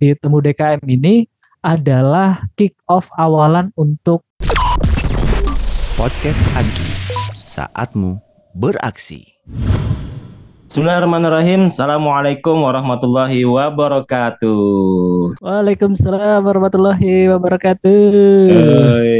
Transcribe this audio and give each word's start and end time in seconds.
di 0.00 0.16
Temu 0.16 0.40
DKM 0.40 0.80
ini 0.88 1.28
adalah 1.60 2.48
kick 2.56 2.72
off 2.88 3.12
awalan 3.20 3.68
untuk 3.76 4.24
Podcast 5.92 6.40
Agi, 6.56 6.88
saatmu 7.44 8.16
beraksi. 8.56 9.36
Bismillahirrahmanirrahim. 10.64 11.68
Assalamualaikum 11.68 12.64
warahmatullahi 12.64 13.44
wabarakatuh. 13.44 15.36
Waalaikumsalam 15.44 16.48
warahmatullahi 16.48 17.28
wabarakatuh. 17.28 18.00
Oi, 18.56 19.12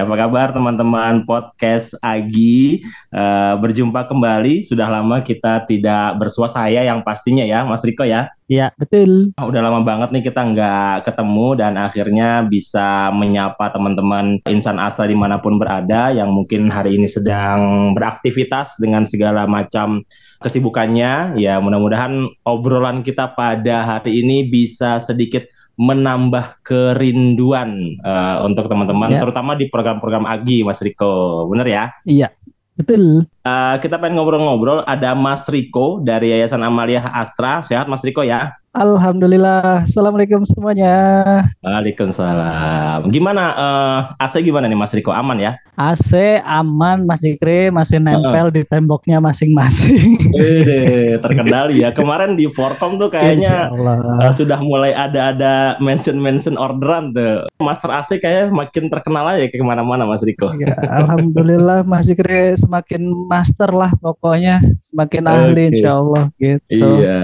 apa 0.00 0.16
kabar 0.16 0.48
teman-teman 0.56 1.28
podcast 1.28 1.92
Agi? 2.00 2.80
Uh, 3.12 3.60
berjumpa 3.60 4.08
kembali. 4.08 4.64
Sudah 4.64 4.88
lama 4.88 5.20
kita 5.20 5.68
tidak 5.68 6.16
bersua 6.16 6.48
saya 6.48 6.80
yang 6.80 7.04
pastinya 7.04 7.44
ya, 7.44 7.60
Mas 7.68 7.84
Riko 7.84 8.08
ya. 8.08 8.32
Ya 8.50 8.74
betul. 8.74 9.30
Udah 9.38 9.62
lama 9.62 9.84
banget 9.86 10.10
nih 10.10 10.26
kita 10.26 10.42
nggak 10.42 11.06
ketemu 11.06 11.48
dan 11.54 11.78
akhirnya 11.78 12.42
bisa 12.42 13.14
menyapa 13.14 13.70
teman-teman 13.70 14.42
insan 14.50 14.80
asal 14.82 15.06
di 15.06 15.14
mana 15.14 15.38
pun 15.38 15.54
berada 15.54 16.10
yang 16.10 16.34
mungkin 16.34 16.66
hari 16.66 16.98
ini 16.98 17.06
sedang 17.06 17.92
beraktivitas 17.94 18.80
dengan 18.82 19.06
segala 19.06 19.46
macam 19.46 20.02
kesibukannya. 20.42 21.38
Ya 21.38 21.62
mudah-mudahan 21.62 22.26
obrolan 22.42 23.06
kita 23.06 23.36
pada 23.38 23.86
hari 23.86 24.24
ini 24.24 24.48
bisa 24.48 24.98
sedikit 24.98 25.46
menambah 25.80 26.60
kerinduan 26.60 27.96
uh, 28.04 28.44
untuk 28.44 28.68
teman-teman, 28.68 29.16
ya. 29.16 29.24
terutama 29.24 29.56
di 29.56 29.72
program-program 29.72 30.28
Agi, 30.28 30.60
Mas 30.60 30.84
Riko. 30.84 31.48
Bener 31.48 31.64
ya? 31.64 31.84
Iya, 32.04 32.28
betul. 32.76 33.24
Uh, 33.48 33.80
kita 33.80 33.96
pengen 33.96 34.20
ngobrol-ngobrol. 34.20 34.84
Ada 34.84 35.16
Mas 35.16 35.48
Riko 35.48 36.04
dari 36.04 36.36
Yayasan 36.36 36.60
Amalia 36.60 37.08
Astra. 37.08 37.64
Sehat 37.64 37.88
Mas 37.88 38.04
Riko 38.04 38.20
ya? 38.20 38.59
Alhamdulillah. 38.70 39.82
Assalamualaikum 39.82 40.46
semuanya. 40.46 40.94
Waalaikumsalam. 41.58 43.10
Gimana 43.10 43.42
uh, 43.58 43.98
AC 44.14 44.46
gimana 44.46 44.70
nih 44.70 44.78
Mas 44.78 44.94
Riko? 44.94 45.10
Aman 45.10 45.42
ya? 45.42 45.58
AC 45.74 46.38
aman 46.46 47.02
Mas 47.02 47.18
Ikri 47.26 47.74
masih 47.74 47.98
nempel 47.98 48.46
uh. 48.46 48.54
di 48.54 48.62
temboknya 48.62 49.18
masing-masing. 49.18 50.22
Eh, 50.38 51.18
terkendali 51.24 51.82
ya. 51.82 51.90
Kemarin 51.90 52.38
di 52.38 52.46
Forcom 52.46 52.94
tuh 52.94 53.10
kayaknya 53.10 53.74
uh, 53.74 54.30
sudah 54.30 54.62
mulai 54.62 54.94
ada-ada 54.94 55.74
mention-mention 55.82 56.54
orderan 56.54 57.10
tuh. 57.10 57.50
Master 57.58 57.90
AC 57.90 58.22
kayak 58.22 58.54
makin 58.54 58.86
terkenal 58.86 59.34
aja 59.34 59.50
ke 59.50 59.58
ke 59.58 59.66
mana-mana 59.66 60.06
Mas 60.06 60.22
Riko. 60.22 60.46
Ya, 60.62 60.78
Alhamdulillah 60.78 61.82
Mas 61.82 62.06
Ikri 62.06 62.54
semakin 62.54 63.02
master 63.26 63.74
lah 63.74 63.90
pokoknya. 63.98 64.62
Semakin 64.78 65.26
ahli 65.26 65.58
okay. 65.58 65.70
insya 65.74 65.90
Allah 65.98 66.24
gitu. 66.38 66.86
Iya. 67.02 67.18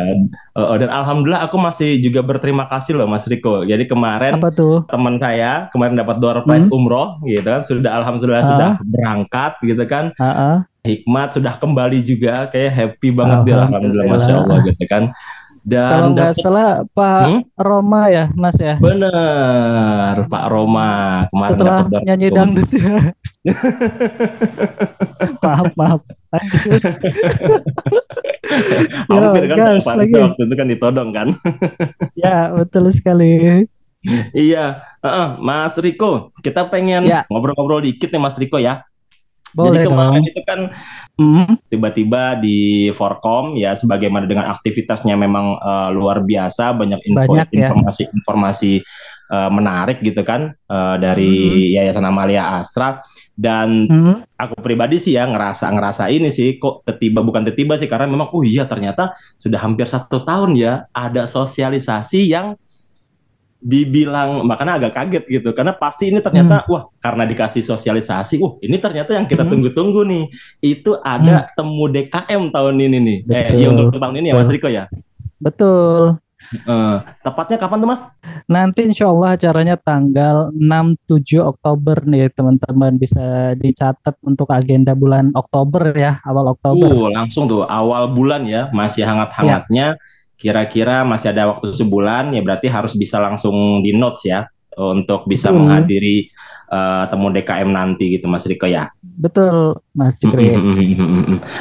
Uh, 0.56 0.74
dan 0.80 0.88
alhamdulillah 0.88 1.35
aku 1.44 1.56
masih 1.60 2.00
juga 2.00 2.24
berterima 2.24 2.64
kasih 2.70 2.96
loh 2.96 3.08
Mas 3.10 3.26
Riko. 3.28 3.66
Jadi 3.66 3.84
kemarin 3.84 4.38
Apa 4.38 4.48
tuh? 4.54 4.86
teman 4.88 5.20
saya 5.20 5.68
kemarin 5.74 5.98
dapat 5.98 6.16
door 6.22 6.40
prize 6.46 6.68
hmm. 6.68 6.76
umroh 6.76 7.20
gitu 7.26 7.44
kan 7.44 7.62
sudah 7.64 7.92
alhamdulillah 8.00 8.44
uh. 8.44 8.50
sudah 8.54 8.70
berangkat 8.80 9.52
gitu 9.64 9.84
kan. 9.84 10.14
Uh 10.16 10.24
-uh. 10.24 10.56
Hikmat 10.86 11.34
sudah 11.34 11.58
kembali 11.58 11.98
juga 12.06 12.46
kayak 12.48 12.70
happy 12.70 13.10
banget 13.10 13.38
dia 13.50 13.54
alhamdulillah 13.58 14.06
Masya 14.06 14.32
Allah 14.38 14.58
gitu 14.64 14.84
kan. 14.86 15.02
Dan 15.66 15.90
kalau 15.90 16.08
nggak 16.14 16.32
salah 16.38 16.86
Pak 16.94 17.22
hmm? 17.26 17.40
Roma 17.58 18.06
ya 18.06 18.30
Mas 18.38 18.54
ya. 18.54 18.78
Bener 18.78 20.14
Pak 20.30 20.44
Roma 20.46 21.26
kemarin 21.34 21.52
Setelah 21.58 21.78
nyanyi 22.06 22.28
dangdut 22.30 22.70
ya. 22.70 23.10
maaf 25.42 25.74
maaf. 25.74 26.00
Hampir 29.10 29.42
kan 29.50 29.58
gas, 29.58 29.90
lagi. 29.90 30.14
waktu 30.14 30.42
itu 30.46 30.54
kan 30.54 30.66
ditodong 30.70 31.10
kan. 31.10 31.28
ya 32.22 32.54
betul 32.54 32.86
sekali. 32.94 33.66
iya, 34.30 34.86
uh, 35.02 35.08
uh, 35.08 35.28
Mas 35.42 35.74
Riko, 35.82 36.30
kita 36.38 36.70
pengen 36.70 37.10
ya. 37.10 37.26
ngobrol-ngobrol 37.26 37.82
dikit 37.82 38.14
nih 38.14 38.22
Mas 38.22 38.38
Riko 38.38 38.62
ya. 38.62 38.86
Boleh 39.56 39.80
Jadi 39.80 39.88
kemarin 39.88 40.20
dong. 40.20 40.28
itu 40.28 40.40
kan 40.44 40.60
mm, 41.16 41.48
tiba-tiba 41.72 42.22
di 42.36 42.92
Forkom 42.92 43.56
ya 43.56 43.72
sebagaimana 43.72 44.28
dengan 44.28 44.52
aktivitasnya 44.52 45.16
memang 45.16 45.56
uh, 45.56 45.88
luar 45.88 46.20
biasa 46.20 46.76
banyak 46.76 47.00
info, 47.08 47.32
banyak, 47.32 47.48
ya. 47.56 47.72
informasi-informasi 47.72 48.84
uh, 49.32 49.48
menarik 49.48 50.04
gitu 50.04 50.20
kan 50.20 50.52
uh, 50.68 51.00
dari 51.00 51.72
mm. 51.72 51.74
Yayasan 51.80 52.04
Amalia 52.04 52.60
Astra 52.60 53.00
dan 53.36 53.84
hmm. 53.84 54.24
aku 54.40 54.64
pribadi 54.64 54.96
sih 54.96 55.12
ya 55.12 55.28
ngerasa 55.28 55.68
ngerasa 55.68 56.08
ini 56.08 56.32
sih 56.32 56.56
kok 56.56 56.88
tiba 56.96 57.20
bukan 57.20 57.44
tiba 57.52 57.76
sih 57.76 57.84
karena 57.84 58.08
memang 58.08 58.32
oh 58.32 58.40
iya 58.40 58.64
ternyata 58.64 59.12
sudah 59.36 59.60
hampir 59.60 59.84
satu 59.84 60.24
tahun 60.24 60.56
ya 60.56 60.88
ada 60.96 61.28
sosialisasi 61.28 62.32
yang 62.32 62.56
dibilang 63.56 64.44
makanya 64.44 64.78
agak 64.78 64.92
kaget 64.94 65.24
gitu 65.40 65.50
karena 65.56 65.72
pasti 65.74 66.12
ini 66.12 66.20
ternyata 66.20 66.64
hmm. 66.64 66.70
wah 66.70 66.82
karena 67.00 67.24
dikasih 67.24 67.64
sosialisasi 67.64 68.38
wah 68.38 68.54
ini 68.60 68.76
ternyata 68.76 69.16
yang 69.16 69.26
kita 69.26 69.42
hmm. 69.42 69.50
tunggu-tunggu 69.50 70.00
nih 70.06 70.24
itu 70.60 70.94
ada 71.00 71.44
hmm. 71.44 71.48
temu 71.56 71.84
DKM 71.88 72.42
tahun 72.52 72.74
ini 72.78 72.98
nih 73.00 73.18
Betul. 73.24 73.36
eh 73.36 73.48
ya 73.56 73.66
untuk 73.72 73.98
tahun 73.98 74.16
ini 74.20 74.26
ya 74.30 74.34
Mas 74.36 74.52
Riko 74.52 74.68
ya 74.68 74.84
Betul 75.36 76.20
Uh, 76.62 77.02
tepatnya 77.26 77.58
kapan 77.58 77.82
tuh 77.82 77.90
Mas? 77.90 78.02
Nanti 78.46 78.86
insya 78.86 79.10
Allah 79.10 79.34
acaranya 79.34 79.74
tanggal 79.74 80.54
6-7 80.54 81.42
Oktober 81.42 81.96
nih 82.06 82.30
teman-teman 82.30 82.94
bisa 82.94 83.56
dicatat 83.58 84.14
untuk 84.22 84.46
agenda 84.54 84.94
bulan 84.94 85.34
Oktober 85.34 85.90
ya 85.96 86.22
awal 86.22 86.54
Oktober. 86.54 86.86
Uh, 86.86 87.10
langsung 87.10 87.50
tuh 87.50 87.66
awal 87.66 88.14
bulan 88.14 88.46
ya 88.46 88.70
masih 88.70 89.02
hangat-hangatnya. 89.02 89.98
Kira-kira 90.36 91.02
masih 91.02 91.32
ada 91.32 91.48
waktu 91.48 91.72
sebulan 91.72 92.36
ya 92.36 92.44
berarti 92.44 92.68
harus 92.68 92.92
bisa 92.92 93.16
langsung 93.16 93.80
di 93.80 93.96
notes 93.96 94.28
ya 94.28 94.44
untuk 94.76 95.24
bisa 95.24 95.48
Betul. 95.48 95.58
menghadiri 95.64 96.16
uh, 96.68 97.08
temu 97.08 97.32
DKM 97.32 97.68
nanti 97.72 98.18
gitu 98.18 98.28
Mas 98.28 98.44
Riko 98.44 98.68
ya. 98.68 98.92
Betul 99.00 99.80
Mas 99.96 100.20
Cikri. 100.20 100.52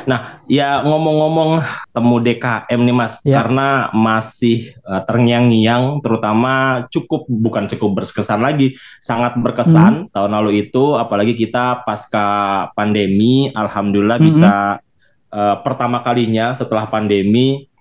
nah 0.09 0.43
ya 0.51 0.83
ngomong-ngomong 0.83 1.63
temu 1.95 2.19
DKM 2.19 2.79
nih 2.83 2.95
Mas 2.95 3.23
ya. 3.23 3.39
karena 3.39 3.89
masih 3.95 4.75
uh, 4.83 4.99
terngiang-ngiang 5.07 6.03
terutama 6.03 6.85
cukup 6.91 7.23
bukan 7.31 7.71
cukup 7.71 8.03
berkesan 8.03 8.43
lagi 8.43 8.75
sangat 8.99 9.39
berkesan 9.39 10.07
hmm. 10.07 10.11
tahun 10.11 10.31
lalu 10.35 10.67
itu 10.67 10.99
apalagi 10.99 11.39
kita 11.39 11.87
pasca 11.87 12.27
pandemi 12.75 13.47
Alhamdulillah 13.55 14.19
hmm. 14.19 14.27
bisa 14.27 14.83
uh, 15.31 15.55
pertama 15.63 16.03
kalinya 16.03 16.51
setelah 16.59 16.91
pandemi 16.91 17.71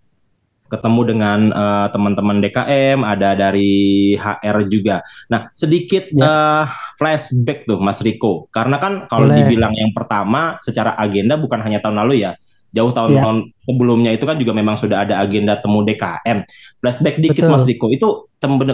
ketemu 0.74 1.00
dengan 1.06 1.40
uh, 1.54 1.86
teman-teman 1.94 2.42
DKM, 2.42 3.06
ada 3.06 3.38
dari 3.38 4.12
HR 4.18 4.66
juga. 4.66 5.06
Nah, 5.30 5.46
sedikit 5.54 6.10
ya. 6.10 6.26
uh, 6.26 6.64
flashback 6.98 7.70
tuh 7.70 7.78
Mas 7.78 8.02
Riko, 8.02 8.50
karena 8.50 8.82
kan 8.82 9.06
kalau 9.06 9.30
dibilang 9.30 9.70
yang 9.78 9.94
pertama 9.94 10.58
secara 10.58 10.98
agenda 10.98 11.38
bukan 11.38 11.62
hanya 11.62 11.78
tahun 11.78 12.02
lalu 12.02 12.26
ya, 12.26 12.34
jauh 12.74 12.90
tahun-tahun 12.90 13.36
ya. 13.46 13.54
sebelumnya 13.70 14.10
itu 14.10 14.26
kan 14.26 14.34
juga 14.34 14.50
memang 14.50 14.74
sudah 14.74 15.06
ada 15.06 15.22
agenda 15.22 15.54
temu 15.62 15.86
DKM. 15.86 16.42
Flashback 16.82 17.22
dikit 17.22 17.46
Betul. 17.46 17.54
Mas 17.54 17.64
Riko, 17.70 17.86
itu 17.94 18.08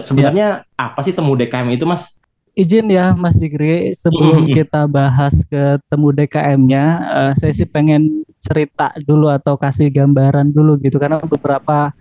sebenarnya 0.01 0.65
ya. 0.65 0.81
apa 0.81 1.05
sih 1.05 1.13
temu 1.13 1.37
DKM 1.37 1.69
itu 1.77 1.85
Mas? 1.85 2.17
izin 2.59 2.91
ya 2.91 3.15
Mas 3.15 3.39
Jigri 3.39 3.95
sebelum 3.95 4.51
kita 4.51 4.85
bahas 4.91 5.35
ke 5.47 5.79
temu 5.87 6.11
DKM-nya, 6.11 6.85
uh, 7.09 7.33
saya 7.39 7.53
sih 7.55 7.65
pengen 7.65 8.27
cerita 8.41 8.97
dulu 9.05 9.29
atau 9.29 9.61
kasih 9.61 9.93
gambaran 9.93 10.51
dulu 10.51 10.81
gitu 10.81 10.97
karena 10.97 11.21
beberapa 11.21 11.93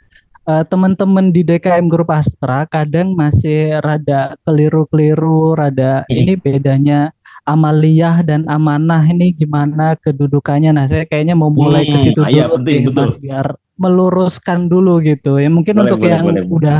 uh, 0.49 0.63
teman-teman 0.65 1.29
di 1.29 1.45
DKM 1.45 1.85
Grup 1.85 2.09
Astra 2.09 2.65
kadang 2.65 3.13
masih 3.13 3.77
rada 3.83 4.33
keliru-keliru, 4.47 5.53
rada 5.53 6.07
ini 6.09 6.33
bedanya 6.39 7.13
amaliyah 7.45 8.25
dan 8.25 8.45
amanah 8.49 9.05
ini 9.05 9.35
gimana 9.35 9.93
kedudukannya. 10.01 10.73
Nah, 10.73 10.85
saya 10.89 11.05
kayaknya 11.05 11.37
mau 11.37 11.53
mulai 11.53 11.85
ke 11.85 11.97
situ 12.01 12.21
iya, 12.25 12.49
dulu 12.49 12.61
penting, 12.61 12.81
betul. 12.89 13.05
Mas, 13.09 13.21
biar 13.21 13.47
meluruskan 13.79 14.59
dulu 14.69 15.01
gitu. 15.05 15.37
Ya 15.37 15.49
mungkin 15.49 15.77
boleh, 15.77 15.85
untuk 15.85 15.99
boleh, 16.01 16.11
yang 16.13 16.25
boleh, 16.25 16.43
udah 16.45 16.79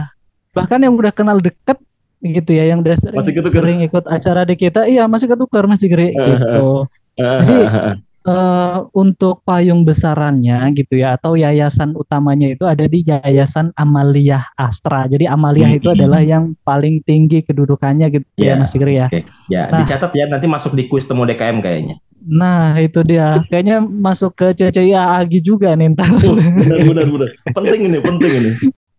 bahkan 0.54 0.80
yang 0.82 0.94
udah 0.98 1.14
kenal 1.14 1.38
deket 1.38 1.78
gitu 2.20 2.52
ya 2.52 2.68
yang 2.68 2.84
udah 2.84 3.00
sering, 3.00 3.48
sering 3.48 3.80
ikut 3.88 4.04
acara 4.04 4.44
di 4.44 4.60
kita 4.60 4.84
iya 4.92 5.08
masih 5.08 5.32
ketukar 5.32 5.64
masih 5.72 5.88
gede 5.88 6.12
gitu 6.12 6.84
jadi 7.16 7.56
uh, 8.26 8.88
untuk 8.92 9.46
payung 9.48 9.88
besarannya 9.88 10.72
gitu 10.76 11.00
ya 11.00 11.16
atau 11.16 11.40
yayasan 11.40 11.96
utamanya 11.96 12.52
itu 12.52 12.66
ada 12.68 12.84
di 12.90 13.06
Yayasan 13.06 13.72
Amalia 13.78 14.44
Astra. 14.58 15.08
Jadi 15.08 15.30
Amalia 15.30 15.70
itu 15.72 15.88
adalah 15.92 16.20
yang 16.20 16.58
paling 16.66 17.00
tinggi 17.06 17.46
kedudukannya 17.46 18.08
gitu 18.12 18.28
yeah, 18.36 18.58
ya 18.58 18.60
Mas 18.60 18.74
Giri 18.74 18.96
ya. 19.00 19.08
okay. 19.08 19.24
ya 19.48 19.70
nah, 19.70 19.80
dicatat 19.84 20.12
ya 20.16 20.26
nanti 20.28 20.46
masuk 20.50 20.76
di 20.76 20.90
kuis 20.92 21.08
temu 21.08 21.24
DKM 21.24 21.64
kayaknya. 21.64 21.96
Nah 22.20 22.76
itu 22.76 23.00
dia, 23.08 23.40
kayaknya 23.48 23.80
masuk 23.80 24.36
ke 24.36 24.52
CCIA 24.52 25.24
Agi 25.24 25.40
juga 25.40 25.72
nih 25.72 25.96
ntar. 25.96 26.12
Oh, 26.12 26.36
benar 26.36 26.80
benar 26.84 27.06
benar, 27.08 27.30
penting 27.56 27.80
ini, 27.88 27.98
penting 28.04 28.32
ini. 28.44 28.52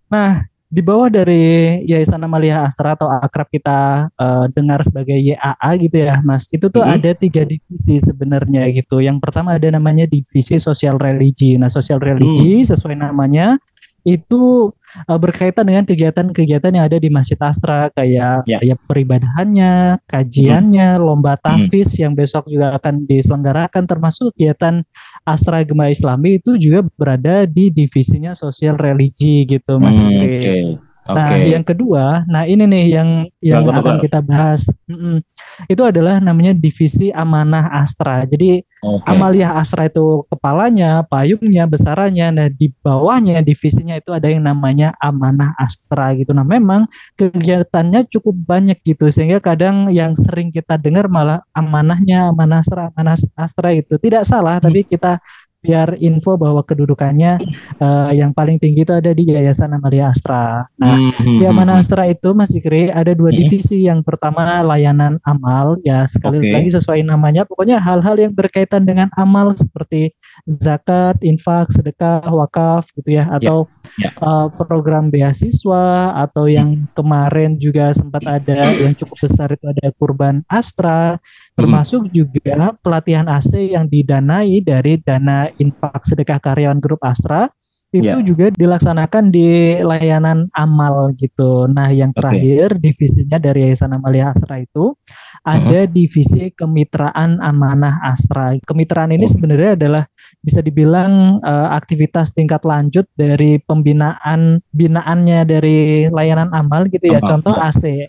Nah 0.09 0.50
di 0.71 0.87
bawah 0.87 1.11
dari 1.11 1.83
Yayasan 1.83 2.23
Amalia 2.23 2.63
Astra 2.63 2.95
atau 2.95 3.11
akrab 3.11 3.51
kita 3.51 4.07
uh, 4.15 4.47
dengar 4.55 4.87
sebagai 4.87 5.19
YAA 5.19 5.71
gitu 5.83 5.97
ya 5.99 6.23
Mas 6.23 6.47
itu 6.47 6.71
tuh 6.71 6.87
mm 6.87 6.87
-hmm. 6.87 6.97
ada 7.03 7.11
tiga 7.19 7.43
divisi 7.43 7.99
sebenarnya 7.99 8.71
gitu 8.71 9.03
yang 9.03 9.19
pertama 9.19 9.59
ada 9.59 9.67
namanya 9.67 10.07
divisi 10.07 10.63
sosial 10.63 10.95
religi 10.95 11.59
nah 11.59 11.67
sosial 11.67 11.99
religi 11.99 12.63
mm. 12.63 12.67
sesuai 12.71 12.97
namanya 13.03 13.59
itu 14.07 14.71
uh, 15.07 15.19
berkaitan 15.19 15.65
dengan 15.67 15.85
kegiatan-kegiatan 15.87 16.73
yang 16.75 16.85
ada 16.87 16.99
di 16.99 17.09
Masjid 17.09 17.39
Astra 17.39 17.89
kayak 17.95 18.45
yeah. 18.45 18.61
kayak 18.61 18.79
peribadahannya, 18.87 20.03
kajiannya, 20.09 20.99
hmm. 20.99 21.03
lomba 21.03 21.39
tahfiz 21.39 21.95
hmm. 21.97 22.01
yang 22.03 22.13
besok 22.17 22.51
juga 22.51 22.77
akan 22.77 23.07
diselenggarakan 23.07 23.85
termasuk 23.87 24.35
kegiatan 24.35 24.83
Astra 25.25 25.63
Gema 25.63 25.93
Islami 25.93 26.43
itu 26.43 26.57
juga 26.59 26.87
berada 26.97 27.47
di 27.47 27.71
divisinya 27.71 28.35
sosial 28.35 28.75
religi 28.77 29.47
gitu 29.47 29.79
Mas 29.79 29.97
hmm, 29.97 30.21
okay. 30.27 30.90
Nah, 31.09 31.33
okay. 31.33 31.57
yang 31.57 31.65
kedua, 31.65 32.29
nah 32.29 32.45
ini 32.45 32.69
nih 32.69 32.85
yang 32.93 33.11
yang 33.41 33.65
Bang, 33.65 33.81
akan 33.81 33.97
kita 34.05 34.21
bahas. 34.21 34.69
Mm-mm. 34.85 35.25
Itu 35.65 35.83
adalah 35.89 36.21
namanya 36.21 36.53
divisi 36.53 37.09
amanah 37.09 37.73
Astra. 37.73 38.29
Jadi 38.29 38.61
okay. 38.61 39.09
Amalia 39.09 39.57
Astra 39.57 39.89
itu 39.89 40.29
kepalanya, 40.29 41.01
payungnya, 41.09 41.65
besarannya. 41.65 42.27
Nah, 42.31 42.49
di 42.53 42.69
bawahnya 42.85 43.41
divisinya 43.41 43.97
itu 43.97 44.13
ada 44.13 44.29
yang 44.29 44.45
namanya 44.45 44.93
amanah 45.01 45.57
Astra 45.57 46.13
gitu. 46.21 46.37
Nah, 46.37 46.45
memang 46.45 46.85
kegiatannya 47.17 48.05
cukup 48.13 48.37
banyak 48.37 48.77
gitu 48.85 49.09
sehingga 49.09 49.41
kadang 49.41 49.89
yang 49.89 50.13
sering 50.15 50.53
kita 50.53 50.77
dengar 50.77 51.09
malah 51.09 51.41
amanahnya 51.57 52.29
amanah 52.29 52.61
Astra, 52.61 52.93
amanah 52.93 53.17
Astra 53.35 53.73
itu 53.73 53.97
tidak 53.97 54.29
salah, 54.29 54.61
hmm. 54.61 54.65
tapi 54.69 54.81
kita 54.85 55.17
biar 55.61 56.01
info 56.01 56.41
bahwa 56.41 56.65
kedudukannya 56.65 57.37
uh, 57.81 58.11
yang 58.17 58.33
paling 58.33 58.57
tinggi 58.57 58.83
itu 58.83 58.97
ada 58.97 59.13
di 59.13 59.29
Yayasan 59.29 59.77
Amalia 59.77 60.09
Astra. 60.09 60.65
Nah, 60.81 60.97
mm-hmm. 60.97 61.37
di 61.37 61.45
Amalia 61.45 61.77
Astra 61.77 62.09
itu 62.09 62.33
Mas 62.33 62.49
Zikri 62.49 62.89
ada 62.89 63.13
dua 63.13 63.29
mm-hmm. 63.29 63.41
divisi. 63.45 63.85
Yang 63.85 64.09
pertama 64.09 64.65
layanan 64.65 65.21
amal, 65.23 65.77
ya 65.85 66.09
sekali 66.09 66.41
okay. 66.41 66.53
lagi 66.57 66.71
sesuai 66.73 67.05
namanya, 67.05 67.45
pokoknya 67.45 67.77
hal-hal 67.77 68.17
yang 68.17 68.33
berkaitan 68.33 68.89
dengan 68.89 69.13
amal 69.21 69.53
seperti 69.53 70.17
zakat, 70.49 71.21
infak, 71.21 71.69
sedekah, 71.77 72.25
wakaf 72.25 72.89
gitu 72.97 73.21
ya, 73.21 73.29
atau 73.29 73.69
yeah. 74.01 74.13
Yeah. 74.13 74.15
Uh, 74.17 74.49
program 74.49 75.13
beasiswa 75.13 76.17
atau 76.17 76.49
yang 76.49 76.89
mm. 76.89 76.97
kemarin 76.97 77.61
juga 77.61 77.93
sempat 77.93 78.25
ada 78.25 78.73
yang 78.81 78.97
cukup 78.97 79.29
besar 79.29 79.53
itu 79.53 79.67
ada 79.69 79.93
kurban 79.97 80.41
Astra 80.49 81.21
termasuk 81.55 82.09
hmm. 82.09 82.13
juga 82.13 82.57
pelatihan 82.81 83.27
AC 83.29 83.75
yang 83.75 83.87
didanai 83.87 84.63
dari 84.65 84.97
dana 85.01 85.45
infak 85.61 86.07
sedekah 86.07 86.41
karyawan 86.41 86.81
grup 86.81 87.03
Astra 87.05 87.51
itu 87.91 88.07
yeah. 88.07 88.23
juga 88.23 88.55
dilaksanakan 88.55 89.35
di 89.35 89.75
layanan 89.83 90.47
amal 90.55 91.11
gitu. 91.19 91.67
Nah, 91.67 91.91
yang 91.91 92.15
terakhir 92.15 92.79
okay. 92.79 92.83
divisinya 92.87 93.43
dari 93.43 93.67
Yayasan 93.67 93.99
Amalia 93.99 94.31
Astra 94.31 94.63
itu 94.63 94.95
ada 95.43 95.83
uh-huh. 95.83 95.91
divisi 95.91 96.55
kemitraan 96.55 97.43
amanah 97.43 97.99
Astra. 98.07 98.55
Kemitraan 98.63 99.11
ini 99.11 99.27
oh. 99.27 99.31
sebenarnya 99.35 99.75
adalah 99.75 100.05
bisa 100.39 100.63
dibilang 100.63 101.43
uh, 101.43 101.75
aktivitas 101.75 102.31
tingkat 102.31 102.63
lanjut 102.63 103.11
dari 103.19 103.59
pembinaan 103.59 104.63
binaannya 104.71 105.41
dari 105.43 106.07
layanan 106.15 106.55
amal 106.55 106.87
gitu 106.87 107.11
ya. 107.11 107.19
Uh-huh. 107.19 107.27
Contoh 107.27 107.59
AC. 107.59 108.07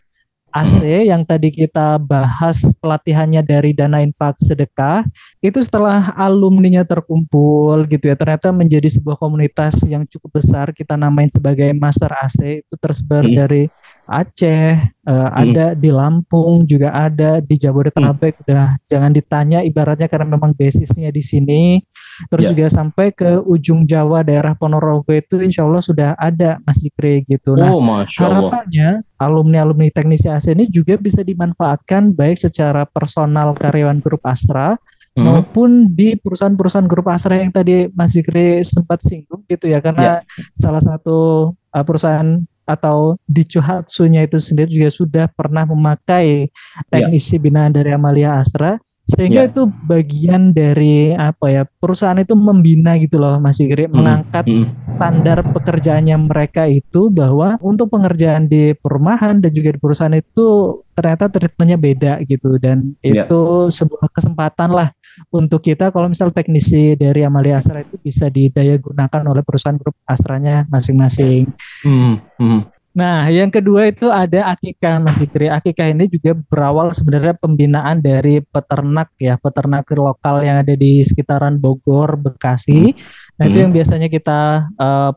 AC 0.51 1.07
yang 1.07 1.23
tadi 1.23 1.49
kita 1.49 1.95
bahas 1.97 2.61
pelatihannya 2.83 3.39
dari 3.41 3.71
dana 3.71 4.03
infak 4.03 4.35
sedekah 4.37 5.07
itu 5.39 5.57
setelah 5.63 6.11
alumninya 6.19 6.83
terkumpul 6.83 7.87
gitu 7.87 8.11
ya 8.11 8.15
ternyata 8.19 8.51
menjadi 8.51 8.91
sebuah 8.91 9.15
komunitas 9.15 9.79
yang 9.87 10.03
cukup 10.05 10.43
besar 10.43 10.75
kita 10.75 10.99
namain 10.99 11.31
sebagai 11.31 11.71
Master 11.71 12.11
AC 12.11 12.67
itu 12.67 12.75
tersebar 12.77 13.23
hmm. 13.23 13.35
dari 13.35 13.63
Aceh, 14.11 14.75
uh, 15.07 15.29
hmm. 15.29 15.41
ada 15.41 15.65
di 15.73 15.89
Lampung, 15.89 16.65
juga 16.65 16.93
ada 16.93 17.41
di 17.41 17.55
Jabodetabek. 17.57 18.33
Hmm. 18.37 18.43
Udah 18.45 18.65
jangan 18.85 19.11
ditanya 19.13 19.59
ibaratnya 19.65 20.05
karena 20.05 20.37
memang 20.37 20.53
basisnya 20.53 21.09
di 21.09 21.23
sini. 21.23 21.81
Terus 22.29 22.49
yeah. 22.49 22.53
juga 22.53 22.65
sampai 22.69 23.13
ke 23.13 23.41
ujung 23.41 23.85
Jawa 23.87 24.21
daerah 24.21 24.53
Ponorogo 24.53 25.09
itu 25.09 25.41
insya 25.41 25.65
Allah 25.65 25.81
sudah 25.81 26.09
ada 26.17 26.61
Mas 26.61 26.77
Jikri 26.81 27.25
gitu. 27.25 27.57
Nah, 27.57 27.73
oh, 27.73 27.81
harapannya 27.81 29.01
alumni-alumni 29.17 29.89
teknisi 29.89 30.29
AC 30.29 30.53
ini 30.53 30.69
juga 30.69 30.97
bisa 30.97 31.25
dimanfaatkan 31.25 32.13
baik 32.13 32.41
secara 32.41 32.85
personal 32.85 33.53
karyawan 33.57 34.01
grup 34.01 34.21
Astra 34.25 34.77
hmm. 35.17 35.23
maupun 35.23 35.89
di 35.91 36.17
perusahaan-perusahaan 36.17 36.87
grup 36.89 37.07
Astra 37.11 37.37
yang 37.37 37.51
tadi 37.53 37.89
Mas 37.91 38.13
Jikri 38.13 38.61
sempat 38.65 39.03
singgung 39.05 39.43
gitu 39.45 39.69
ya 39.69 39.81
karena 39.83 40.21
yeah. 40.21 40.47
salah 40.55 40.81
satu 40.81 41.51
uh, 41.53 41.83
perusahaan 41.85 42.41
atau 42.71 43.19
di 43.27 43.43
Chuhatsu-nya 43.43 44.23
itu 44.23 44.39
sendiri 44.39 44.71
juga 44.71 44.89
sudah 44.89 45.25
pernah 45.27 45.67
memakai 45.67 46.47
teknisi 46.87 47.35
yeah. 47.35 47.43
binaan 47.43 47.71
dari 47.75 47.91
Amalia 47.91 48.39
Astra 48.39 48.79
sehingga 49.11 49.43
yeah. 49.45 49.51
itu 49.51 49.61
bagian 49.85 50.55
dari 50.55 51.11
apa 51.11 51.45
ya 51.51 51.63
perusahaan 51.67 52.17
itu 52.17 52.31
membina 52.33 52.95
gitu 52.95 53.19
loh 53.19 53.37
Mas 53.43 53.59
Igri 53.59 53.85
hmm. 53.85 53.93
mengangkat 53.93 54.45
hmm. 54.47 54.95
standar 54.95 55.43
pekerjaannya 55.43 56.17
mereka 56.17 56.65
itu 56.71 57.11
bahwa 57.11 57.59
untuk 57.59 57.91
pengerjaan 57.91 58.47
di 58.47 58.71
perumahan 58.73 59.43
dan 59.43 59.51
juga 59.51 59.75
di 59.75 59.79
perusahaan 59.79 60.15
itu 60.15 60.79
ternyata 60.95 61.27
treatmentnya 61.27 61.77
beda 61.79 62.13
gitu 62.23 62.55
dan 62.61 62.95
yeah. 63.03 63.27
itu 63.27 63.71
sebuah 63.71 64.07
kesempatan 64.15 64.71
lah 64.71 64.89
untuk 65.31 65.59
kita 65.59 65.91
kalau 65.91 66.07
misal 66.07 66.31
teknisi 66.31 66.95
dari 66.95 67.27
Amalia 67.27 67.59
Astra 67.59 67.83
itu 67.83 67.99
bisa 67.99 68.31
didaya 68.31 68.79
gunakan 68.79 69.21
oleh 69.27 69.43
perusahaan 69.43 69.75
grup 69.75 69.95
Astranya 70.07 70.63
masing-masing. 70.71 71.51
Hmm. 71.83 72.23
Hmm. 72.39 72.61
Nah, 72.91 73.31
yang 73.31 73.47
kedua 73.47 73.87
itu 73.87 74.11
ada 74.11 74.51
akikah 74.51 74.99
Mas 74.99 75.15
Zikri. 75.15 75.47
Akikah 75.47 75.87
ini 75.87 76.11
juga 76.11 76.35
berawal 76.35 76.91
sebenarnya 76.91 77.39
pembinaan 77.39 78.03
dari 78.03 78.43
peternak 78.43 79.15
ya, 79.15 79.39
peternak 79.39 79.87
lokal 79.95 80.43
yang 80.43 80.59
ada 80.59 80.75
di 80.75 80.99
sekitaran 81.07 81.55
Bogor, 81.55 82.19
Bekasi. 82.19 82.91
Nah, 83.39 83.43
itu 83.47 83.57
hmm. 83.57 83.63
yang 83.63 83.71
biasanya 83.71 84.07
kita 84.11 84.67
uh, 84.75 85.11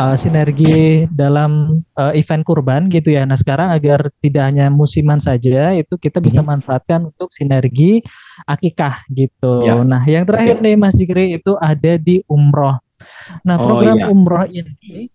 uh, 0.00 0.16
sinergi 0.16 1.04
dalam 1.12 1.84
uh, 2.00 2.12
event 2.16 2.42
kurban 2.48 2.88
gitu 2.88 3.12
ya. 3.12 3.28
Nah, 3.28 3.36
sekarang 3.36 3.70
agar 3.76 4.08
tidak 4.24 4.48
hanya 4.48 4.72
musiman 4.72 5.20
saja, 5.20 5.76
itu 5.76 6.00
kita 6.00 6.18
bisa 6.18 6.40
hmm. 6.40 6.48
manfaatkan 6.48 7.12
untuk 7.12 7.28
sinergi 7.28 8.00
akikah 8.48 9.04
gitu. 9.12 9.68
Ya. 9.68 9.76
Nah, 9.84 10.02
yang 10.08 10.24
terakhir 10.24 10.64
nih 10.64 10.80
Mas 10.80 10.96
Zikri 10.96 11.36
itu 11.36 11.54
ada 11.60 11.92
di 12.00 12.24
umroh. 12.24 12.81
Nah, 13.46 13.56
oh, 13.58 13.64
program 13.66 13.96
iya. 13.98 14.06
umroh 14.10 14.46
ini 14.46 14.72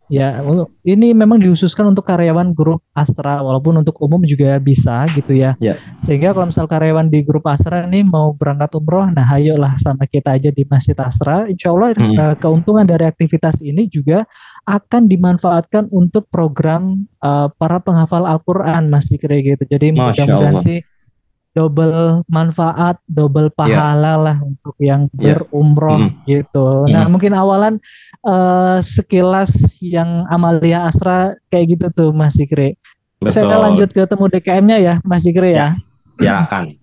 ya 0.07 0.39
ini 0.87 1.11
memang 1.11 1.37
dihususkan 1.37 1.91
untuk 1.91 2.07
karyawan 2.07 2.55
grup 2.55 2.79
Astra 2.95 3.43
walaupun 3.43 3.83
untuk 3.83 3.99
umum 3.99 4.23
juga 4.23 4.57
bisa 4.57 5.05
gitu 5.13 5.35
ya. 5.35 5.53
ya. 5.59 5.75
Sehingga 6.01 6.31
kalau 6.31 6.49
misal 6.49 6.65
karyawan 6.65 7.11
di 7.11 7.21
grup 7.21 7.45
Astra 7.45 7.85
ini 7.85 8.01
mau 8.07 8.33
berangkat 8.33 8.73
umroh, 8.79 9.07
nah 9.11 9.27
ayolah 9.27 9.75
sama 9.77 10.07
kita 10.07 10.39
aja 10.39 10.49
di 10.49 10.63
Masjid 10.65 10.97
Astra. 10.97 11.45
Insya 11.45 11.71
Allah 11.71 11.93
hmm. 11.93 12.15
uh, 12.17 12.35
keuntungan 12.39 12.87
dari 12.87 13.05
aktivitas 13.05 13.59
ini 13.61 13.85
juga 13.91 14.23
akan 14.67 15.07
dimanfaatkan 15.07 15.87
untuk 15.91 16.27
program 16.27 17.07
uh, 17.23 17.47
para 17.55 17.79
penghafal 17.79 18.27
Al-Qur'an 18.27 18.91
Mas 18.91 19.07
Zikri 19.07 19.43
gitu. 19.43 19.63
Jadi 19.63 19.95
mudah-mudahan 19.95 20.59
sih 20.59 20.79
double 21.57 22.21
manfaat, 22.29 23.01
double 23.09 23.49
iya. 23.49 23.57
pahala 23.57 24.13
yeah. 24.13 24.15
lah 24.21 24.37
untuk 24.45 24.75
yang 24.77 25.09
iya. 25.17 25.41
berumroh 25.41 25.97
yeah. 25.97 26.13
mm. 26.13 26.25
gitu. 26.29 26.67
Nah, 26.93 27.03
mm. 27.05 27.09
mungkin 27.09 27.33
awalan 27.33 27.73
uh, 28.21 28.77
sekilas 28.85 29.81
yang 29.81 30.29
Amalia 30.29 30.85
Astra 30.85 31.33
kayak 31.49 31.65
gitu 31.73 31.85
tuh 31.89 32.09
Mas 32.13 32.37
Zikri. 32.37 32.77
Betul. 33.17 33.49
Saya 33.49 33.57
lanjut 33.57 33.89
ke 33.89 34.05
temu 34.05 34.29
DKM-nya 34.29 34.77
ya, 34.77 34.93
Mas 35.01 35.25
Zikri 35.25 35.57
ya. 35.57 35.73
ya. 36.21 36.45
Silakan. 36.45 36.77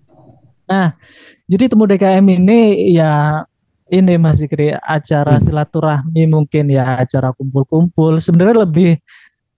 Nah, 0.67 0.99
jadi 1.47 1.71
temu 1.71 1.87
DKM 1.87 2.27
ini 2.35 2.91
ya 2.99 3.47
ini 3.95 4.19
Mas 4.19 4.43
Zikri 4.43 4.75
acara 4.75 5.39
hmm. 5.39 5.45
silaturahmi 5.47 6.23
mungkin 6.27 6.67
ya 6.67 6.99
acara 6.99 7.31
kumpul-kumpul 7.31 8.19
sebenarnya 8.19 8.67
lebih 8.67 8.99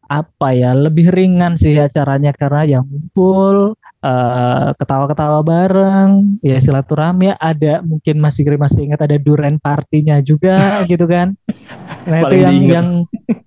apa 0.07 0.55
ya 0.55 0.71
lebih 0.73 1.11
ringan 1.11 1.59
sih 1.59 1.75
acaranya 1.75 2.31
karena 2.31 2.79
yang 2.79 2.85
kumpul 2.87 3.75
uh, 4.07 4.71
ketawa-ketawa 4.79 5.43
bareng 5.43 6.39
ya 6.41 6.63
silaturahmi 6.63 7.35
ada 7.35 7.83
mungkin 7.83 8.23
masih 8.23 8.47
masih 8.55 8.87
ingat 8.87 9.03
ada 9.03 9.19
duren 9.19 9.59
partinya 9.59 10.23
juga 10.23 10.57
gitu 10.91 11.11
kan 11.11 11.35
nah 12.07 12.23
itu 12.23 12.37
yang 12.39 12.55
diingat. 12.55 12.75
yang 12.75 12.89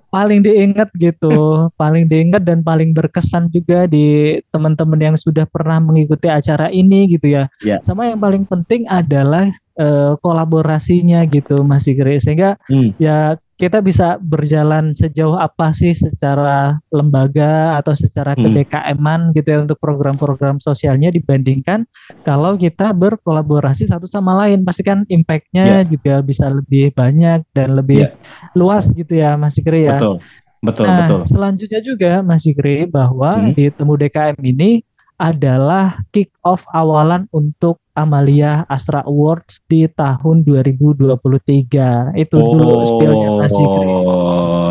paling 0.10 0.42
diingat 0.42 0.90
gitu 0.98 1.70
paling 1.78 2.10
diingat 2.10 2.42
dan 2.42 2.66
paling 2.66 2.92
berkesan 2.92 3.48
juga 3.54 3.86
di 3.86 4.38
teman-teman 4.50 5.00
yang 5.00 5.16
sudah 5.16 5.46
pernah 5.46 5.78
mengikuti 5.78 6.28
acara 6.28 6.68
ini 6.74 7.06
gitu 7.14 7.30
ya 7.30 7.48
yeah. 7.62 7.80
sama 7.86 8.10
yang 8.10 8.20
paling 8.20 8.44
penting 8.44 8.90
adalah 8.90 9.48
uh, 9.78 10.18
kolaborasinya 10.20 11.24
gitu 11.30 11.62
Mas 11.62 11.86
Sigri 11.86 12.18
sehingga 12.18 12.58
hmm. 12.68 12.98
ya 12.98 13.38
kita 13.60 13.84
bisa 13.84 14.16
berjalan 14.24 14.96
sejauh 14.96 15.36
apa 15.36 15.76
sih 15.76 15.92
secara 15.92 16.80
lembaga 16.88 17.76
atau 17.76 17.92
secara 17.92 18.32
hmm. 18.32 18.42
kedekaman 18.48 19.36
gitu 19.36 19.48
ya 19.52 19.60
untuk 19.68 19.76
program-program 19.84 20.64
sosialnya 20.64 21.12
dibandingkan 21.12 21.84
kalau 22.24 22.56
kita 22.56 22.96
berkolaborasi 22.96 23.84
satu 23.84 24.08
sama 24.08 24.32
lain 24.48 24.64
pasti 24.64 24.88
kan 24.88 25.04
impactnya 25.12 25.84
yeah. 25.84 25.86
juga 25.86 26.24
bisa 26.24 26.48
lebih 26.48 26.96
banyak 26.96 27.44
dan 27.52 27.76
lebih 27.76 28.08
yeah. 28.08 28.56
luas 28.56 28.88
gitu 28.96 29.20
ya 29.20 29.36
Mas 29.36 29.60
Ikri 29.60 29.92
ya. 29.92 30.00
Betul. 30.00 30.24
Betul, 30.60 30.92
nah, 30.92 31.08
betul. 31.08 31.22
Selanjutnya 31.24 31.80
juga 31.80 32.12
Mas 32.20 32.44
Ikri 32.44 32.84
bahwa 32.84 33.40
hmm. 33.40 33.56
di 33.56 33.72
Temu 33.72 33.96
DKM 33.96 34.40
ini 34.44 34.84
adalah 35.20 36.00
kick 36.16 36.32
off 36.48 36.64
awalan 36.72 37.28
untuk 37.36 37.84
Amalia 37.92 38.64
Astra 38.72 39.04
Awards 39.04 39.60
di 39.68 39.84
tahun 39.92 40.48
2023. 40.48 42.16
Itu 42.16 42.40
oh, 42.40 42.56
dulu 42.56 42.76
spillnya 42.88 43.30
Mas 43.36 43.52
Zikri. 43.52 43.86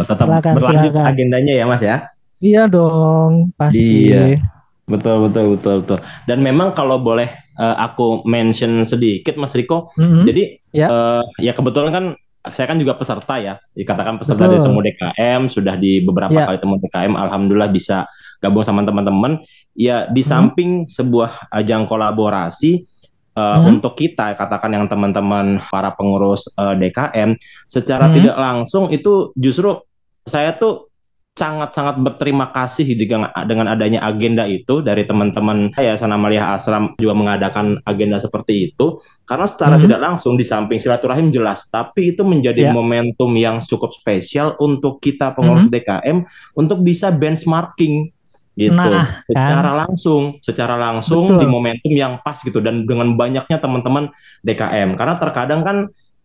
tetap 0.08 0.26
silakan, 0.26 0.52
berlanjut 0.56 0.92
silakan. 0.96 1.04
agendanya 1.12 1.52
ya 1.52 1.64
Mas 1.68 1.82
ya. 1.84 1.96
Iya 2.40 2.62
dong, 2.64 3.52
pasti. 3.60 4.08
Iya. 4.08 4.40
Betul 4.88 5.28
betul 5.28 5.44
betul 5.60 5.74
betul. 5.84 5.98
Dan 6.24 6.40
memang 6.40 6.72
kalau 6.72 6.96
boleh 6.96 7.28
uh, 7.60 7.76
aku 7.76 8.24
mention 8.24 8.88
sedikit 8.88 9.36
Mas 9.36 9.52
Riko, 9.52 9.92
mm-hmm. 10.00 10.24
jadi 10.24 10.42
ya. 10.72 10.86
Uh, 10.88 11.22
ya 11.44 11.52
kebetulan 11.52 11.92
kan 11.92 12.04
saya 12.48 12.66
kan 12.70 12.78
juga 12.80 12.96
peserta 12.96 13.36
ya, 13.36 13.60
dikatakan 13.76 14.16
peserta 14.16 14.48
Betul. 14.48 14.54
di 14.54 14.58
Temu 14.64 14.80
DKM, 14.80 15.40
sudah 15.50 15.74
di 15.76 16.00
beberapa 16.00 16.32
ya. 16.32 16.46
kali 16.48 16.58
Temu 16.62 16.80
DKM, 16.80 17.12
alhamdulillah 17.12 17.68
bisa 17.68 18.08
gabung 18.40 18.64
sama 18.64 18.86
teman-teman. 18.86 19.42
Ya 19.78 20.10
di 20.10 20.26
hmm. 20.26 20.28
samping 20.28 20.70
sebuah 20.90 21.54
ajang 21.54 21.86
kolaborasi 21.86 22.82
uh, 23.38 23.62
hmm. 23.62 23.78
untuk 23.78 23.94
kita 23.94 24.34
katakan 24.34 24.74
yang 24.74 24.90
teman-teman 24.90 25.62
para 25.70 25.94
pengurus 25.94 26.50
uh, 26.58 26.74
DKM 26.74 27.38
secara 27.70 28.10
hmm. 28.10 28.14
tidak 28.18 28.36
langsung 28.42 28.90
itu 28.90 29.30
justru 29.38 29.78
saya 30.26 30.58
tuh 30.58 30.90
sangat-sangat 31.38 32.02
berterima 32.02 32.50
kasih 32.50 32.98
dengan, 32.98 33.30
dengan 33.46 33.70
adanya 33.70 34.02
agenda 34.02 34.42
itu 34.50 34.82
dari 34.82 35.06
teman-teman 35.06 35.70
Yayasan 35.78 36.10
Amalia 36.10 36.50
Asram 36.50 36.98
juga 36.98 37.14
mengadakan 37.14 37.78
agenda 37.86 38.18
seperti 38.18 38.74
itu 38.74 38.98
karena 39.22 39.46
secara 39.46 39.78
hmm. 39.78 39.86
tidak 39.86 40.00
langsung 40.02 40.34
di 40.34 40.42
samping 40.42 40.82
silaturahim 40.82 41.30
jelas 41.30 41.70
tapi 41.70 42.18
itu 42.18 42.26
menjadi 42.26 42.68
yeah. 42.68 42.74
momentum 42.74 43.30
yang 43.38 43.62
cukup 43.62 43.94
spesial 43.94 44.58
untuk 44.58 44.98
kita 44.98 45.30
pengurus 45.38 45.70
hmm. 45.70 45.74
DKM 45.78 46.16
untuk 46.58 46.82
bisa 46.82 47.14
benchmarking 47.14 48.10
gitu 48.58 48.74
nah, 48.74 49.22
secara 49.30 49.70
kan? 49.70 49.78
langsung 49.86 50.22
secara 50.42 50.74
langsung 50.74 51.30
Betul. 51.30 51.40
di 51.40 51.46
momentum 51.46 51.92
yang 51.94 52.18
pas 52.26 52.42
gitu 52.42 52.58
dan 52.58 52.82
dengan 52.82 53.14
banyaknya 53.14 53.62
teman-teman 53.62 54.10
DKM 54.42 54.98
karena 54.98 55.14
terkadang 55.14 55.62
kan 55.62 55.76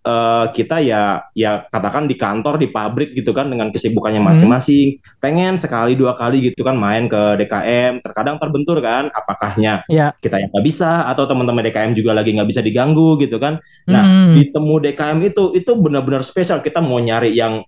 uh, 0.03 0.45
kita 0.49 0.81
ya 0.83 1.23
ya 1.33 1.69
katakan 1.69 2.09
di 2.09 2.15
kantor 2.17 2.57
di 2.57 2.73
pabrik 2.73 3.13
gitu 3.13 3.31
kan 3.31 3.53
dengan 3.53 3.69
kesibukannya 3.69 4.17
hmm. 4.17 4.29
masing-masing 4.33 4.97
hmm. 4.99 5.21
pengen 5.21 5.55
sekali 5.61 5.93
dua 5.93 6.17
kali 6.17 6.51
gitu 6.51 6.65
kan 6.65 6.73
main 6.73 7.05
ke 7.05 7.39
DKM 7.39 8.03
terkadang 8.03 8.41
terbentur 8.41 8.81
kan 8.83 9.13
apakahnya 9.13 9.85
ya. 9.85 10.09
kita 10.19 10.41
yang 10.41 10.49
nggak 10.49 10.65
bisa 10.65 11.07
atau 11.07 11.29
teman-teman 11.29 11.63
DKM 11.69 11.93
juga 11.93 12.17
lagi 12.17 12.35
nggak 12.35 12.49
bisa 12.49 12.61
diganggu 12.65 13.21
gitu 13.21 13.39
kan 13.39 13.61
nah 13.85 14.03
hmm. 14.03 14.33
ditemu 14.37 14.75
DKM 14.89 15.19
itu 15.23 15.43
itu 15.53 15.71
benar-benar 15.77 16.25
spesial 16.25 16.65
kita 16.65 16.81
mau 16.83 16.99
nyari 16.99 17.33
yang 17.33 17.63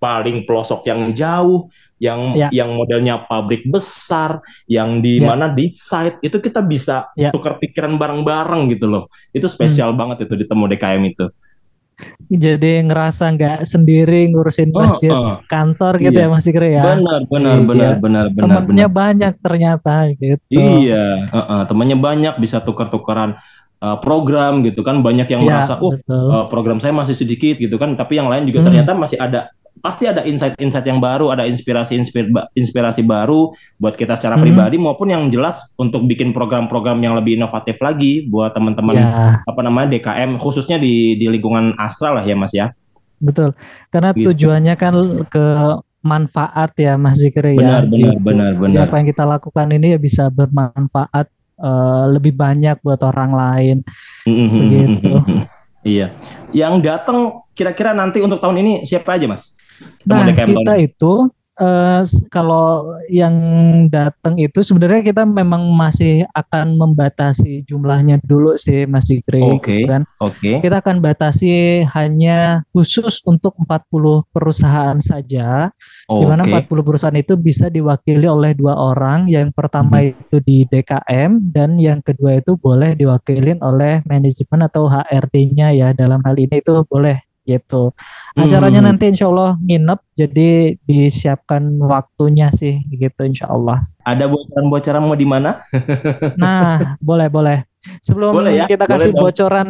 paling 0.00 0.48
pelosok 0.48 0.88
yang 0.88 1.12
jauh 1.12 1.68
yang 2.00 2.32
ya. 2.32 2.48
yang 2.48 2.72
modelnya 2.72 3.28
pabrik 3.28 3.68
besar 3.68 4.40
yang 4.64 5.04
di 5.04 5.20
ya. 5.20 5.28
mana 5.28 5.52
di 5.52 5.68
site 5.68 6.18
itu 6.24 6.40
kita 6.40 6.64
bisa 6.64 7.12
ya. 7.12 7.28
tukar 7.28 7.60
pikiran 7.60 8.00
bareng-bareng 8.00 8.72
gitu 8.72 8.88
loh 8.88 9.04
itu 9.36 9.44
spesial 9.44 9.92
hmm. 9.92 9.98
banget 10.00 10.16
itu 10.24 10.34
ditemu 10.40 10.64
DKM 10.74 11.02
itu 11.12 11.26
jadi 12.30 12.86
ngerasa 12.86 13.34
nggak 13.34 13.58
sendiri 13.66 14.30
ngurusin 14.30 14.70
oh, 14.72 14.86
masjid 14.86 15.12
oh, 15.12 15.18
oh. 15.18 15.36
kantor 15.50 15.98
gitu 15.98 16.16
iya. 16.16 16.30
ya 16.30 16.32
Mas 16.32 16.46
Ikri 16.46 16.70
ya. 16.78 16.82
Benar, 16.94 17.20
benar, 17.26 17.56
iya. 17.58 17.66
benar, 17.66 17.92
benar, 17.98 18.26
benar. 18.30 18.56
Temennya 18.62 18.88
benar. 18.88 19.00
banyak 19.02 19.34
ternyata 19.42 19.94
gitu. 20.14 20.54
Iya, 20.54 21.26
uh, 21.26 21.38
uh, 21.38 21.62
temennya 21.66 21.98
banyak 21.98 22.34
bisa 22.38 22.62
tukar-tukaran 22.62 23.36
uh, 23.82 23.98
program 23.98 24.62
gitu 24.62 24.86
kan. 24.86 25.02
Banyak 25.02 25.26
yang 25.26 25.42
ya, 25.42 25.58
merasa, 25.58 25.82
oh 25.82 25.92
uh, 25.92 26.46
program 26.46 26.78
saya 26.78 26.94
masih 26.94 27.18
sedikit 27.18 27.58
gitu 27.58 27.76
kan. 27.76 27.98
Tapi 27.98 28.22
yang 28.22 28.30
lain 28.30 28.46
juga 28.46 28.62
hmm. 28.62 28.66
ternyata 28.70 28.90
masih 28.94 29.18
ada 29.18 29.50
pasti 29.80 30.06
ada 30.06 30.22
insight-insight 30.22 30.86
yang 30.86 31.00
baru, 31.00 31.32
ada 31.32 31.48
inspirasi-inspirasi 31.48 33.02
baru 33.04 33.50
buat 33.80 33.96
kita 33.96 34.16
secara 34.16 34.36
hmm. 34.36 34.44
pribadi 34.44 34.76
maupun 34.76 35.08
yang 35.10 35.28
jelas 35.32 35.72
untuk 35.80 36.04
bikin 36.06 36.36
program-program 36.36 37.00
yang 37.00 37.16
lebih 37.16 37.40
inovatif 37.40 37.80
lagi 37.80 38.28
buat 38.28 38.52
teman-teman 38.52 38.94
ya. 38.96 39.08
apa 39.44 39.60
namanya 39.64 39.96
DKM 39.96 40.36
khususnya 40.36 40.76
di 40.76 41.16
di 41.16 41.26
lingkungan 41.26 41.74
Astra 41.80 42.14
lah 42.14 42.24
ya 42.24 42.36
Mas 42.36 42.52
ya. 42.52 42.72
Betul. 43.20 43.52
Karena 43.92 44.16
gitu. 44.16 44.32
tujuannya 44.32 44.74
kan 44.80 44.94
ke 45.28 45.46
manfaat 46.00 46.72
ya 46.80 46.96
Mas 46.96 47.20
Zikri 47.20 47.56
ya. 47.56 47.84
Benar, 47.84 47.84
benar, 47.88 48.14
gitu. 48.16 48.24
benar, 48.24 48.52
benar. 48.56 48.80
Apa 48.88 48.94
yang 49.00 49.06
kita 49.08 49.24
lakukan 49.28 49.68
ini 49.76 49.96
ya 49.96 49.98
bisa 50.00 50.32
bermanfaat 50.32 51.28
uh, 51.60 52.04
lebih 52.08 52.32
banyak 52.32 52.80
buat 52.80 53.00
orang 53.04 53.32
lain. 53.36 53.76
Mm-hmm. 54.24 54.60
Begitu. 54.60 55.12
Iya. 55.80 56.12
Yang 56.52 56.74
datang 56.84 57.40
kira-kira 57.56 57.96
nanti 57.96 58.20
untuk 58.20 58.36
tahun 58.36 58.60
ini 58.60 58.72
siapa 58.84 59.16
aja, 59.16 59.24
Mas? 59.24 59.56
Nah, 60.06 60.32
kita 60.32 60.74
itu 60.80 61.28
uh, 61.60 62.02
kalau 62.32 62.96
yang 63.12 63.36
datang 63.92 64.40
itu 64.40 64.64
sebenarnya 64.64 65.12
kita 65.12 65.22
memang 65.28 65.68
masih 65.70 66.24
akan 66.32 66.74
membatasi 66.74 67.62
jumlahnya 67.68 68.18
dulu 68.24 68.56
sih 68.56 68.88
Mas 68.88 69.06
Zikri 69.12 69.44
Oke. 69.44 69.60
Okay. 69.60 69.82
Kan? 69.84 70.02
Oke. 70.18 70.40
Okay. 70.40 70.56
Kita 70.64 70.80
akan 70.80 71.04
batasi 71.04 71.84
hanya 71.92 72.64
khusus 72.72 73.20
untuk 73.28 73.54
40 73.60 74.24
perusahaan 74.32 74.98
saja. 74.98 75.70
Okay. 76.08 76.18
Di 76.18 76.24
mana 76.26 76.42
40 76.48 76.66
perusahaan 76.86 77.20
itu 77.20 77.36
bisa 77.36 77.68
diwakili 77.68 78.26
oleh 78.26 78.56
dua 78.56 78.74
orang. 78.74 79.28
Yang 79.28 79.52
pertama 79.52 80.00
hmm. 80.00 80.10
itu 80.16 80.36
di 80.42 80.64
DKM 80.66 81.52
dan 81.52 81.76
yang 81.76 82.00
kedua 82.00 82.40
itu 82.40 82.56
boleh 82.56 82.96
diwakilin 82.96 83.60
oleh 83.60 84.00
manajemen 84.08 84.66
atau 84.66 84.88
HRD-nya 84.88 85.76
ya. 85.76 85.88
Dalam 85.92 86.24
hal 86.24 86.36
ini 86.40 86.62
itu 86.62 86.82
boleh 86.88 87.29
gitu. 87.50 87.90
Acaranya 88.38 88.78
hmm. 88.78 88.88
nanti 88.94 89.10
insya 89.10 89.26
Allah 89.26 89.58
nginep, 89.58 90.00
jadi 90.14 90.78
disiapkan 90.86 91.62
waktunya 91.82 92.54
sih 92.54 92.78
gitu 92.86 93.26
insya 93.26 93.50
Allah. 93.50 93.82
Ada 94.06 94.30
bocoran-bocoran 94.30 95.02
mau 95.02 95.18
di 95.18 95.26
mana? 95.26 95.58
nah, 96.42 96.94
boleh 97.02 97.26
boleh. 97.26 97.58
Sebelum 98.06 98.30
boleh 98.30 98.62
ya? 98.62 98.66
kita 98.70 98.86
boleh 98.86 98.94
kasih 98.94 99.12
dong. 99.12 99.22
bocoran 99.26 99.68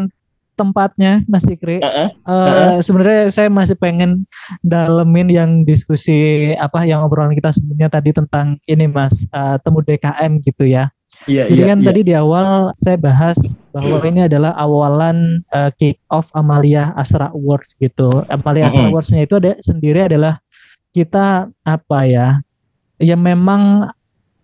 tempatnya 0.61 1.25
Mas 1.25 1.49
Dikri, 1.49 1.81
uh 1.81 1.89
-uh. 1.89 2.09
uh, 2.29 2.35
uh 2.37 2.77
sebenarnya 2.85 3.33
saya 3.33 3.49
masih 3.49 3.81
pengen 3.81 4.29
dalemin 4.61 5.33
yang 5.33 5.51
diskusi 5.65 6.53
apa 6.61 6.85
yang 6.85 7.01
obrolan 7.01 7.33
kita 7.33 7.49
sebelumnya 7.49 7.89
tadi 7.89 8.13
tentang 8.13 8.61
ini 8.69 8.85
Mas 8.85 9.25
uh, 9.33 9.57
temu 9.57 9.81
DKM 9.81 10.45
gitu 10.45 10.69
ya. 10.69 10.93
Iya, 11.29 11.53
Jadi 11.53 11.61
iya, 11.61 11.71
kan 11.77 11.79
iya. 11.85 11.87
tadi 11.93 12.01
di 12.01 12.15
awal 12.17 12.73
saya 12.81 12.97
bahas 12.97 13.37
bahwa 13.77 14.01
ini 14.09 14.25
adalah 14.25 14.57
awalan 14.57 15.45
uh, 15.53 15.69
kick 15.77 16.01
off 16.09 16.33
Amalia 16.33 16.97
Astra 16.97 17.29
Awards 17.29 17.77
gitu. 17.77 18.09
Amalia 18.33 18.73
Astra 18.73 18.89
Awards-nya 18.89 19.29
itu 19.29 19.37
ada 19.37 19.53
sendiri 19.61 20.09
adalah 20.09 20.41
kita 20.97 21.53
apa 21.61 21.99
ya? 22.09 22.41
Yang 22.97 23.21
memang 23.21 23.93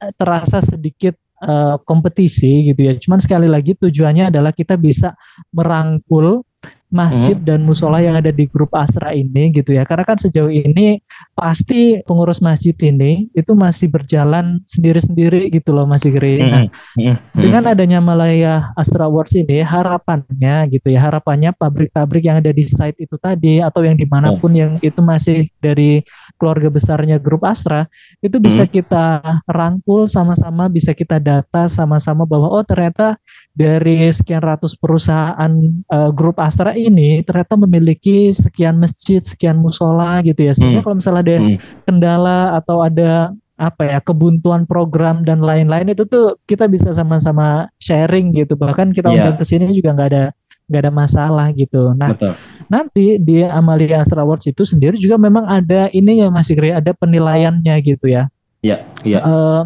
eh, 0.05 0.13
terasa 0.21 0.61
sedikit 0.61 1.17
uh, 1.41 1.81
kompetisi 1.81 2.69
gitu 2.69 2.81
ya. 2.85 2.93
Cuman 3.01 3.25
sekali 3.25 3.49
lagi 3.49 3.73
tujuannya 3.73 4.29
adalah 4.29 4.53
kita 4.53 4.77
bisa 4.77 5.17
merangkul 5.57 6.45
masjid 6.87 7.35
hmm. 7.35 7.47
dan 7.47 7.61
musola 7.67 7.99
yang 7.99 8.15
ada 8.15 8.31
di 8.31 8.47
grup 8.47 8.71
Asra 8.73 9.11
ini 9.13 9.51
gitu 9.51 9.75
ya. 9.75 9.83
Karena 9.83 10.07
kan 10.07 10.19
sejauh 10.19 10.51
ini 10.51 11.03
pasti 11.35 11.99
pengurus 12.07 12.39
masjid 12.39 12.75
ini 12.87 13.27
itu 13.35 13.53
masih 13.53 13.91
berjalan 13.91 14.63
sendiri-sendiri 14.65 15.51
gitu 15.51 15.75
loh 15.75 15.85
Mas 15.85 16.07
Igri. 16.07 16.39
Hmm. 16.41 16.51
Nah, 16.51 16.63
hmm. 16.95 17.17
dengan 17.35 17.63
adanya 17.67 17.99
Malaya 17.99 18.71
Asra 18.79 19.11
Awards 19.11 19.35
ini 19.35 19.61
harapannya 19.63 20.71
gitu 20.71 20.89
ya, 20.95 21.03
harapannya 21.03 21.51
pabrik-pabrik 21.55 22.23
yang 22.27 22.39
ada 22.39 22.55
di 22.55 22.65
site 22.67 23.03
itu 23.03 23.19
tadi 23.19 23.59
atau 23.59 23.83
yang 23.83 23.99
di 23.99 24.07
mana 24.07 24.35
pun 24.39 24.55
hmm. 24.55 24.61
yang 24.61 24.73
itu 24.79 25.01
masih 25.03 25.51
dari 25.59 26.07
keluarga 26.37 26.69
besarnya 26.69 27.17
grup 27.17 27.43
Astra 27.43 27.89
itu 28.21 28.37
bisa 28.39 28.65
hmm. 28.65 28.73
kita 28.73 29.05
rangkul 29.49 30.07
sama-sama, 30.07 30.69
bisa 30.71 30.93
kita 30.93 31.17
data 31.17 31.67
sama-sama 31.67 32.29
bahwa 32.29 32.53
oh 32.53 32.65
ternyata 32.65 33.17
dari 33.57 34.07
sekian 34.13 34.45
ratus 34.45 34.77
perusahaan 34.77 35.53
uh, 35.89 36.11
grup 36.13 36.39
Astra 36.39 36.77
ini 36.77 37.25
ternyata 37.25 37.57
memiliki 37.57 38.31
sekian 38.31 38.77
masjid, 38.77 39.25
sekian 39.25 39.57
musola 39.59 40.21
gitu 40.23 40.45
ya. 40.47 40.53
Sehingga 40.53 40.81
hmm. 40.81 40.85
kalau 40.85 40.97
misalnya 41.01 41.23
ada 41.25 41.37
hmm. 41.41 41.57
kendala 41.89 42.41
atau 42.61 42.77
ada 42.85 43.13
apa 43.57 43.89
ya 43.89 43.99
kebuntuan 44.05 44.69
program 44.69 45.25
dan 45.25 45.41
lain-lain 45.41 45.97
itu 45.97 46.05
tuh 46.05 46.37
kita 46.45 46.69
bisa 46.69 46.93
sama-sama 46.93 47.73
sharing 47.81 48.37
gitu. 48.37 48.55
Bahkan 48.55 48.93
kita 48.93 49.09
yeah. 49.09 49.17
undang 49.25 49.37
ke 49.41 49.45
sini 49.49 49.73
juga 49.73 49.97
nggak 49.97 50.11
ada 50.13 50.25
nggak 50.67 50.83
ada 50.87 50.93
masalah 50.93 51.47
gitu. 51.55 51.95
Nah, 51.95 52.15
Betul. 52.15 52.35
nanti 52.67 53.19
di 53.23 53.43
Amalia 53.47 54.03
Astra 54.03 54.27
Awards 54.27 54.47
itu 54.51 54.67
sendiri 54.67 54.99
juga 54.99 55.15
memang 55.17 55.47
ada 55.47 55.87
ini 55.95 56.23
ya 56.23 56.29
masih 56.29 56.59
kira 56.59 56.83
ada 56.83 56.93
penilaiannya 56.93 57.75
gitu 57.87 58.11
ya. 58.11 58.27
Iya, 58.67 58.83
iya. 59.07 59.19
Uh, 59.23 59.63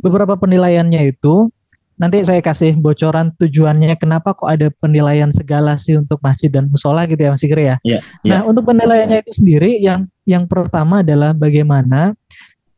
beberapa 0.00 0.40
penilaiannya 0.40 1.12
itu 1.12 1.52
nanti 1.98 2.22
saya 2.22 2.38
kasih 2.38 2.78
bocoran 2.78 3.34
tujuannya 3.36 3.98
kenapa 3.98 4.30
kok 4.32 4.46
ada 4.46 4.70
penilaian 4.70 5.34
segala 5.34 5.74
sih 5.76 5.98
untuk 5.98 6.22
masjid 6.22 6.46
dan 6.46 6.70
musola 6.70 7.04
gitu 7.10 7.18
ya 7.18 7.30
Mas 7.34 7.42
Ikri 7.42 7.64
ya. 7.66 7.76
Yeah, 7.82 8.00
yeah. 8.22 8.40
Nah 8.40 8.40
untuk 8.46 8.70
penilaiannya 8.70 9.26
itu 9.26 9.34
sendiri 9.34 9.82
yang 9.82 10.06
yang 10.22 10.46
pertama 10.46 11.02
adalah 11.02 11.34
bagaimana 11.34 12.14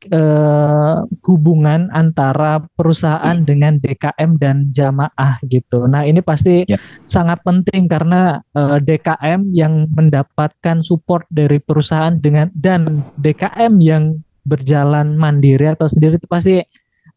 eh, 0.08 0.96
hubungan 1.28 1.92
antara 1.92 2.64
perusahaan 2.76 3.36
dengan 3.44 3.76
DKM 3.76 4.40
dan 4.40 4.72
jamaah 4.72 5.36
gitu. 5.44 5.84
Nah 5.84 6.08
ini 6.08 6.24
pasti 6.24 6.64
yeah. 6.64 6.80
sangat 7.04 7.44
penting 7.44 7.90
karena 7.90 8.40
eh, 8.56 8.78
DKM 8.80 9.52
yang 9.52 9.88
mendapatkan 9.92 10.80
support 10.80 11.28
dari 11.28 11.60
perusahaan 11.60 12.16
dengan 12.16 12.48
dan 12.56 13.04
DKM 13.20 13.76
yang 13.82 14.20
berjalan 14.40 15.14
mandiri 15.20 15.68
atau 15.68 15.86
sendiri 15.86 16.16
itu 16.16 16.26
pasti 16.26 16.64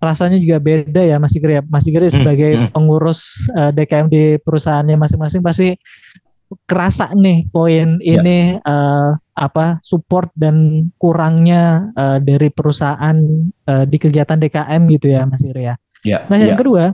rasanya 0.03 0.35
juga 0.35 0.59
beda 0.59 1.01
ya 1.01 1.15
Mas 1.17 1.33
Igri 1.33 1.59
ya. 1.59 1.63
Mas 1.63 1.87
Igri 1.87 2.11
hmm, 2.11 2.15
sebagai 2.19 2.51
hmm. 2.51 2.69
pengurus 2.75 3.47
uh, 3.55 3.69
eh, 3.69 3.71
DKM 3.71 4.07
di 4.11 4.23
perusahaannya 4.43 4.99
masing-masing 4.99 5.41
pasti 5.41 5.69
kerasa 6.67 7.11
nih 7.13 7.49
poin 7.49 7.97
ya. 7.99 8.19
ini 8.21 8.57
uh, 8.61 9.17
apa 9.33 9.81
support 9.81 10.29
dan 10.37 10.87
kurangnya 11.01 11.89
uh, 11.97 12.17
dari 12.21 12.53
perusahaan 12.53 13.17
uh, 13.65 13.85
di 13.89 13.97
kegiatan 13.97 14.37
DKM 14.37 14.81
gitu 14.93 15.09
ya 15.09 15.25
Mas 15.25 15.41
Iri 15.41 15.73
ya. 15.73 15.75
ya 16.05 16.19
nah 16.29 16.37
yang 16.37 16.53
ya. 16.53 16.59
kedua 16.59 16.85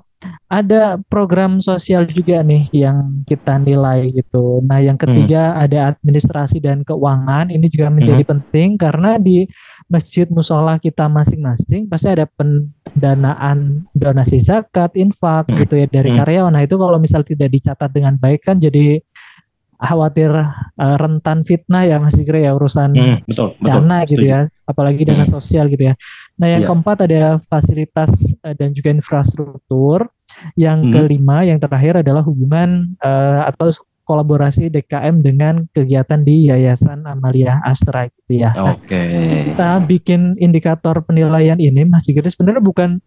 ada 0.50 1.00
program 1.08 1.64
sosial 1.64 2.04
juga 2.10 2.44
nih 2.44 2.68
yang 2.76 3.24
kita 3.24 3.56
nilai 3.62 4.12
gitu. 4.12 4.60
Nah 4.66 4.84
yang 4.84 5.00
ketiga 5.00 5.56
hmm. 5.56 5.64
ada 5.64 5.80
administrasi 5.96 6.60
dan 6.60 6.84
keuangan 6.84 7.48
ini 7.54 7.72
juga 7.72 7.88
menjadi 7.88 8.24
hmm. 8.26 8.32
penting 8.36 8.70
karena 8.76 9.16
di 9.16 9.48
masjid 9.88 10.28
musola 10.28 10.76
kita 10.76 11.08
masing-masing 11.08 11.88
pasti 11.88 12.08
ada 12.12 12.28
pendanaan 12.28 13.88
donasi 13.96 14.44
zakat, 14.44 14.92
infak 15.00 15.48
hmm. 15.48 15.56
gitu 15.64 15.74
ya 15.80 15.88
dari 15.88 16.12
hmm. 16.12 16.20
karyawan. 16.20 16.52
Nah 16.52 16.64
itu 16.68 16.76
kalau 16.76 17.00
misal 17.00 17.24
tidak 17.24 17.50
dicatat 17.56 17.90
dengan 17.94 18.20
baik 18.20 18.44
kan 18.44 18.60
jadi 18.60 19.00
khawatir 19.80 20.28
uh, 20.36 20.96
rentan 21.00 21.48
fitnah 21.48 21.88
ya 21.88 22.04
Mas 22.04 22.20
Zikri 22.20 22.44
ya 22.44 22.52
urusan 22.52 22.92
hmm, 22.92 23.32
betul, 23.32 23.56
dana 23.64 24.04
betul, 24.04 24.12
gitu 24.12 24.26
ya 24.28 24.40
apalagi 24.68 25.08
dana 25.08 25.24
hmm. 25.24 25.32
sosial 25.32 25.72
gitu 25.72 25.88
ya. 25.88 25.96
Nah 26.36 26.48
yang 26.52 26.68
yeah. 26.68 26.70
keempat 26.70 26.98
ada 27.08 27.22
fasilitas 27.40 28.12
uh, 28.44 28.52
dan 28.52 28.76
juga 28.76 28.92
infrastruktur. 28.92 30.12
Yang 30.54 30.80
hmm. 30.88 30.94
kelima 30.94 31.38
yang 31.42 31.58
terakhir 31.58 32.06
adalah 32.06 32.22
hubungan 32.22 32.96
uh, 33.02 33.50
atau 33.50 33.74
kolaborasi 34.10 34.74
DKM 34.74 35.22
dengan 35.22 35.70
kegiatan 35.70 36.18
di 36.26 36.50
Yayasan 36.50 37.06
Amalia 37.06 37.62
Astra 37.62 38.10
gitu 38.10 38.42
ya. 38.42 38.58
Nah, 38.58 38.74
Oke. 38.74 38.90
Okay. 38.90 39.54
kita 39.54 39.86
bikin 39.86 40.34
indikator 40.42 41.06
penilaian 41.06 41.62
ini 41.62 41.86
Mas 41.86 42.10
Zikri 42.10 42.26
sebenarnya 42.26 42.62
bukan 42.62 42.98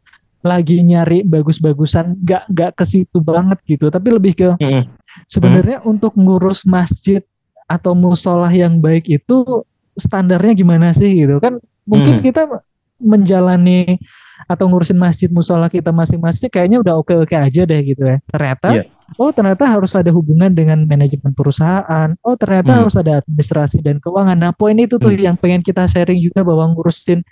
lagi 0.43 0.83
nyari 0.83 1.23
bagus-bagusan 1.23 2.19
nggak 2.19 2.45
nggak 2.51 2.71
ke 2.75 2.85
situ 2.85 3.23
banget 3.23 3.59
gitu 3.63 3.89
tapi 3.89 4.11
lebih 4.11 4.35
ke 4.35 4.49
mm. 4.59 4.83
sebenarnya 5.31 5.79
mm. 5.83 5.91
untuk 5.91 6.13
ngurus 6.19 6.67
masjid 6.67 7.23
atau 7.71 7.95
musola 7.95 8.51
yang 8.51 8.83
baik 8.83 9.07
itu 9.07 9.63
standarnya 9.95 10.53
gimana 10.59 10.91
sih 10.91 11.15
gitu 11.15 11.39
kan 11.39 11.63
mungkin 11.87 12.21
mm. 12.21 12.23
kita 12.27 12.43
menjalani 13.03 13.99
atau 14.51 14.67
ngurusin 14.67 14.99
masjid 14.99 15.31
musola 15.31 15.71
kita 15.71 15.95
masing-masing 15.95 16.51
kayaknya 16.51 16.83
udah 16.83 16.95
oke-oke 16.99 17.35
aja 17.35 17.63
deh 17.63 17.81
gitu 17.87 18.03
ya 18.03 18.19
ternyata 18.27 18.83
yeah. 18.83 18.87
oh 19.15 19.31
ternyata 19.31 19.63
harus 19.67 19.95
ada 19.95 20.11
hubungan 20.11 20.51
dengan 20.51 20.83
manajemen 20.83 21.31
perusahaan 21.31 22.15
oh 22.23 22.35
ternyata 22.35 22.75
mm. 22.75 22.79
harus 22.83 22.95
ada 22.99 23.23
administrasi 23.23 23.79
dan 23.79 24.03
keuangan 24.03 24.39
nah 24.39 24.51
poin 24.51 24.75
itu 24.75 24.99
tuh 24.99 25.15
mm. 25.15 25.23
yang 25.23 25.37
pengen 25.39 25.63
kita 25.63 25.87
sharing 25.87 26.19
juga 26.19 26.43
bahwa 26.43 26.67
ngurusin 26.75 27.23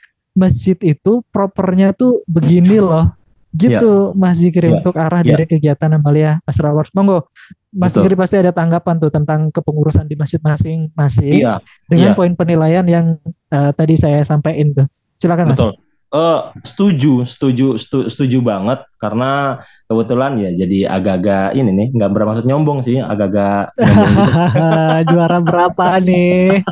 masjid 0.41 0.79
itu 0.81 1.21
propernya 1.29 1.93
tuh 1.93 2.25
begini 2.25 2.81
loh 2.81 3.13
gitu 3.51 4.15
yeah. 4.15 4.17
Mas 4.17 4.39
Zikri 4.41 4.71
yeah. 4.71 4.79
untuk 4.81 4.95
arah 4.97 5.21
yeah. 5.21 5.35
dari 5.35 5.45
kegiatan 5.45 5.91
Amalia 5.91 6.39
Asra 6.47 6.71
Wars. 6.73 6.89
Monggo 6.95 7.27
Mas 7.71 7.93
Zikri 7.93 8.15
pasti 8.17 8.39
ada 8.39 8.55
tanggapan 8.55 8.97
tuh 8.97 9.11
tentang 9.13 9.53
kepengurusan 9.53 10.07
di 10.07 10.15
masjid 10.17 10.41
masing-masing 10.41 11.45
yeah. 11.45 11.59
dengan 11.91 12.15
yeah. 12.15 12.19
poin 12.19 12.33
penilaian 12.33 12.87
yang 12.87 13.21
uh, 13.53 13.71
tadi 13.75 13.99
saya 13.99 14.23
sampaikan 14.25 14.73
tuh. 14.73 14.87
Silakan 15.21 15.53
Betul. 15.53 15.77
Uh, 16.11 16.51
setuju, 16.67 17.23
setuju, 17.23 17.79
setuju, 17.79 18.11
setuju 18.11 18.39
banget 18.43 18.83
karena 18.99 19.63
kebetulan 19.87 20.43
ya 20.43 20.51
jadi 20.59 20.91
agak-agak 20.91 21.55
ini 21.55 21.71
nih 21.71 21.89
nggak 21.95 22.11
bermaksud 22.11 22.51
nyombong 22.51 22.83
sih, 22.83 22.99
agak-agak 22.99 23.71
gitu. 23.79 25.07
juara 25.15 25.39
berapa 25.39 26.03
nih? 26.03 26.67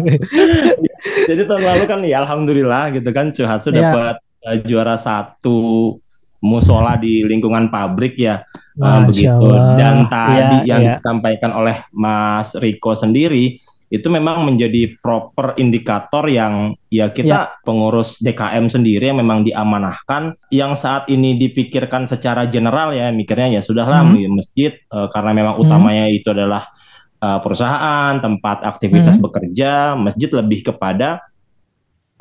jadi 1.28 1.42
tahun 1.44 1.64
lalu 1.68 1.84
kan 1.84 2.00
ya 2.00 2.24
alhamdulillah 2.24 2.96
gitu 2.96 3.12
kan 3.12 3.28
Cuhatsu 3.28 3.76
yeah. 3.76 3.92
dapat 3.92 4.16
uh, 4.48 4.56
juara 4.64 4.96
satu 4.96 6.00
musola 6.40 6.96
di 6.96 7.20
lingkungan 7.28 7.68
pabrik 7.68 8.16
ya 8.16 8.40
uh, 8.80 9.04
begitu 9.04 9.52
dan 9.76 10.08
tadi 10.08 10.64
yeah, 10.64 10.76
yang 10.76 10.80
yeah. 10.80 10.94
disampaikan 10.96 11.52
oleh 11.52 11.76
Mas 11.92 12.56
Riko 12.56 12.96
sendiri 12.96 13.60
itu 13.90 14.06
memang 14.06 14.46
menjadi 14.46 14.94
proper 15.02 15.58
indikator 15.58 16.22
yang 16.30 16.78
ya 16.94 17.10
kita 17.10 17.50
ya. 17.50 17.58
pengurus 17.66 18.22
DKM 18.22 18.70
sendiri 18.70 19.10
yang 19.10 19.18
memang 19.18 19.42
diamanahkan 19.42 20.38
yang 20.54 20.78
saat 20.78 21.10
ini 21.10 21.34
dipikirkan 21.34 22.06
secara 22.06 22.46
general 22.46 22.94
ya 22.94 23.10
mikirnya 23.10 23.58
ya 23.58 23.60
sudahlah 23.60 24.06
hmm. 24.06 24.30
masjid 24.30 24.78
uh, 24.94 25.10
karena 25.10 25.34
memang 25.34 25.54
hmm. 25.58 25.62
utamanya 25.66 26.06
itu 26.06 26.30
adalah 26.30 26.70
uh, 27.18 27.42
perusahaan 27.42 28.14
tempat 28.22 28.62
aktivitas 28.62 29.18
hmm. 29.18 29.24
bekerja 29.26 29.98
masjid 29.98 30.30
lebih 30.30 30.70
kepada 30.70 31.26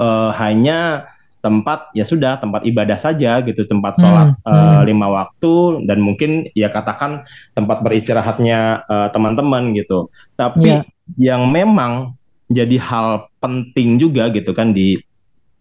uh, 0.01 0.33
hanya 0.41 1.05
tempat 1.39 1.93
ya 1.93 2.03
sudah 2.03 2.41
tempat 2.41 2.65
ibadah 2.65 2.97
saja 2.97 3.39
gitu 3.45 3.63
tempat 3.63 3.95
sholat 3.95 4.33
hmm, 4.41 4.43
uh, 4.43 4.81
lima 4.89 5.07
waktu 5.07 5.85
dan 5.85 6.01
mungkin 6.01 6.49
ya 6.51 6.67
katakan 6.67 7.23
tempat 7.55 7.79
beristirahatnya 7.79 8.83
teman-teman 9.13 9.71
gitu 9.77 10.09
tapi 10.33 10.81
yeah 10.81 10.83
yang 11.15 11.49
memang 11.49 12.13
jadi 12.49 12.77
hal 12.81 13.29
penting 13.39 14.01
juga 14.01 14.27
gitu 14.33 14.51
kan 14.51 14.73
di 14.73 14.97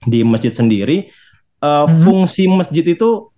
di 0.04 0.24
masjid 0.24 0.52
sendiri 0.52 1.12
uh, 1.60 1.84
hmm. 1.84 2.04
fungsi 2.04 2.48
masjid 2.48 2.84
itu 2.84 3.28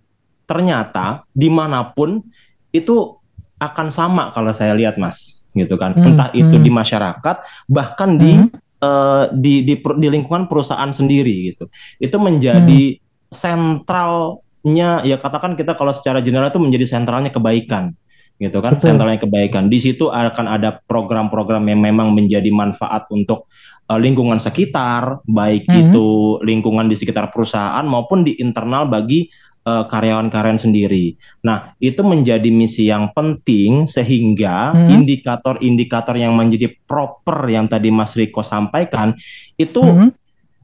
ternyata 0.47 1.23
di 1.31 1.47
mana 1.47 1.91
pun 1.91 2.23
itu 2.71 3.15
akan 3.61 3.87
sama 3.93 4.33
kalau 4.33 4.51
saya 4.55 4.73
lihat 4.73 4.97
mas 4.97 5.45
gitu 5.53 5.75
kan 5.75 5.93
hmm. 5.93 6.07
entah 6.11 6.29
itu 6.31 6.55
hmm. 6.57 6.65
di 6.65 6.71
masyarakat 6.71 7.35
bahkan 7.67 8.15
di 8.15 8.39
hmm. 8.39 8.49
uh, 8.81 9.27
di, 9.35 9.67
di 9.67 9.75
di 9.77 10.07
lingkungan 10.07 10.47
perusahaan 10.47 10.89
sendiri 10.89 11.53
gitu 11.53 11.67
itu 11.99 12.17
menjadi 12.17 12.95
hmm. 12.95 12.99
sentralnya 13.29 15.03
ya 15.03 15.19
katakan 15.19 15.59
kita 15.59 15.75
kalau 15.75 15.91
secara 15.91 16.23
general 16.23 16.49
itu 16.49 16.59
menjadi 16.59 16.85
sentralnya 16.87 17.29
kebaikan 17.29 17.93
gitu 18.37 18.57
kan 18.63 18.77
Betul. 18.77 18.95
sentralnya 18.95 19.19
kebaikan 19.21 19.69
di 19.69 19.77
situ 19.77 20.09
akan 20.09 20.45
ada 20.47 20.81
program-program 20.85 21.61
yang 21.67 21.81
memang 21.81 22.15
menjadi 22.15 22.49
manfaat 22.49 23.05
untuk 23.11 23.51
uh, 23.91 23.99
lingkungan 23.99 24.39
sekitar 24.39 25.19
baik 25.27 25.67
hmm. 25.67 25.91
itu 25.91 26.07
lingkungan 26.47 26.87
di 26.87 26.95
sekitar 26.95 27.29
perusahaan 27.29 27.83
maupun 27.83 28.23
di 28.23 28.39
internal 28.39 28.87
bagi 28.87 29.27
uh, 29.67 29.83
karyawan-karyawan 29.85 30.61
sendiri. 30.61 31.19
Nah, 31.43 31.75
itu 31.83 31.99
menjadi 32.01 32.47
misi 32.47 32.87
yang 32.87 33.11
penting 33.11 33.85
sehingga 33.85 34.71
hmm. 34.71 34.87
indikator-indikator 34.95 36.15
yang 36.15 36.33
menjadi 36.33 36.71
proper 36.87 37.51
yang 37.51 37.67
tadi 37.67 37.91
Mas 37.91 38.15
Riko 38.15 38.41
sampaikan 38.41 39.11
itu 39.59 39.83
hmm. 39.83 40.09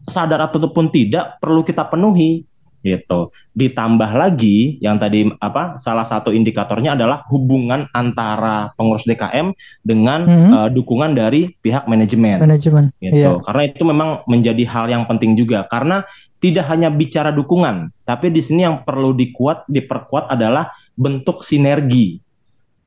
sadar 0.08 0.48
ataupun 0.48 0.88
tidak 0.88 1.36
perlu 1.44 1.68
kita 1.68 1.84
penuhi 1.84 2.47
gitu. 2.86 3.34
Ditambah 3.58 4.12
lagi 4.14 4.78
yang 4.82 5.02
tadi 5.02 5.30
apa 5.42 5.78
salah 5.82 6.06
satu 6.06 6.30
indikatornya 6.30 6.94
adalah 6.94 7.26
hubungan 7.30 7.90
antara 7.94 8.74
pengurus 8.78 9.06
DKM 9.10 9.54
dengan 9.82 10.20
hmm. 10.26 10.52
uh, 10.54 10.70
dukungan 10.70 11.18
dari 11.18 11.54
pihak 11.62 11.90
manajemen. 11.90 12.42
Manajemen. 12.42 12.94
Gitu. 13.02 13.18
Iya. 13.18 13.42
Karena 13.42 13.64
itu 13.66 13.84
memang 13.84 14.10
menjadi 14.30 14.64
hal 14.70 14.86
yang 14.90 15.04
penting 15.10 15.34
juga 15.34 15.66
karena 15.66 16.06
tidak 16.38 16.70
hanya 16.70 16.94
bicara 16.94 17.34
dukungan, 17.34 17.90
tapi 18.06 18.30
di 18.30 18.46
sini 18.46 18.62
yang 18.62 18.86
perlu 18.86 19.10
dikuat 19.18 19.66
diperkuat 19.66 20.30
adalah 20.30 20.70
bentuk 20.94 21.42
sinergi 21.42 22.22